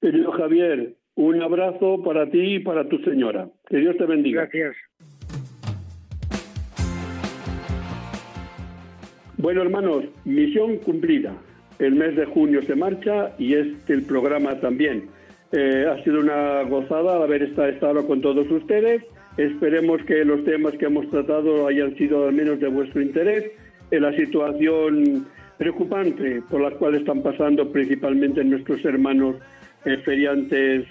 [0.00, 3.48] Querido Javier, un abrazo para ti y para tu señora.
[3.68, 4.42] Que Dios te bendiga.
[4.42, 4.76] Gracias.
[9.36, 11.36] Bueno, hermanos, misión cumplida.
[11.78, 15.08] El mes de junio se marcha y este el programa también.
[15.52, 19.02] Eh, ha sido una gozada haber estado con todos ustedes
[19.38, 23.44] Esperemos que los temas que hemos tratado hayan sido al menos de vuestro interés.
[23.92, 25.28] En la situación
[25.58, 29.36] preocupante por la cual están pasando principalmente nuestros hermanos
[29.84, 30.86] eh, feriantes,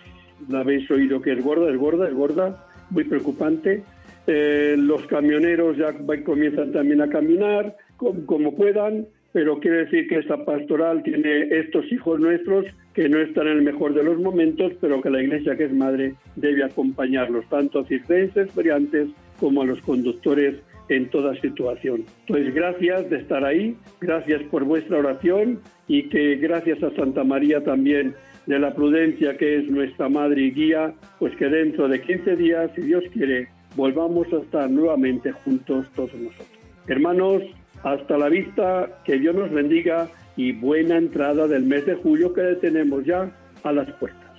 [0.49, 3.83] la habéis oído que es gorda, es gorda, es gorda, muy preocupante.
[4.27, 5.93] Eh, los camioneros ya
[6.23, 9.07] comienzan también a caminar como puedan
[9.37, 12.65] pero quiere decir que esta pastoral tiene estos hijos nuestros
[12.95, 15.73] que no están en el mejor de los momentos, pero que la Iglesia, que es
[15.73, 19.09] madre, debe acompañarlos, tanto a circenses, variantes,
[19.39, 20.55] como a los conductores
[20.89, 22.05] en toda situación.
[22.25, 27.63] Entonces, gracias de estar ahí, gracias por vuestra oración y que gracias a Santa María
[27.63, 28.15] también
[28.45, 32.71] de la prudencia que es nuestra madre y guía, pues que dentro de 15 días,
[32.75, 36.47] si Dios quiere, volvamos a estar nuevamente juntos todos nosotros.
[36.87, 37.43] Hermanos,
[37.83, 42.41] hasta la vista, que Dios nos bendiga y buena entrada del mes de julio que
[42.61, 43.29] tenemos ya
[43.63, 44.31] a las puertas.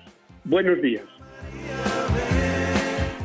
[0.45, 1.05] Buenos días.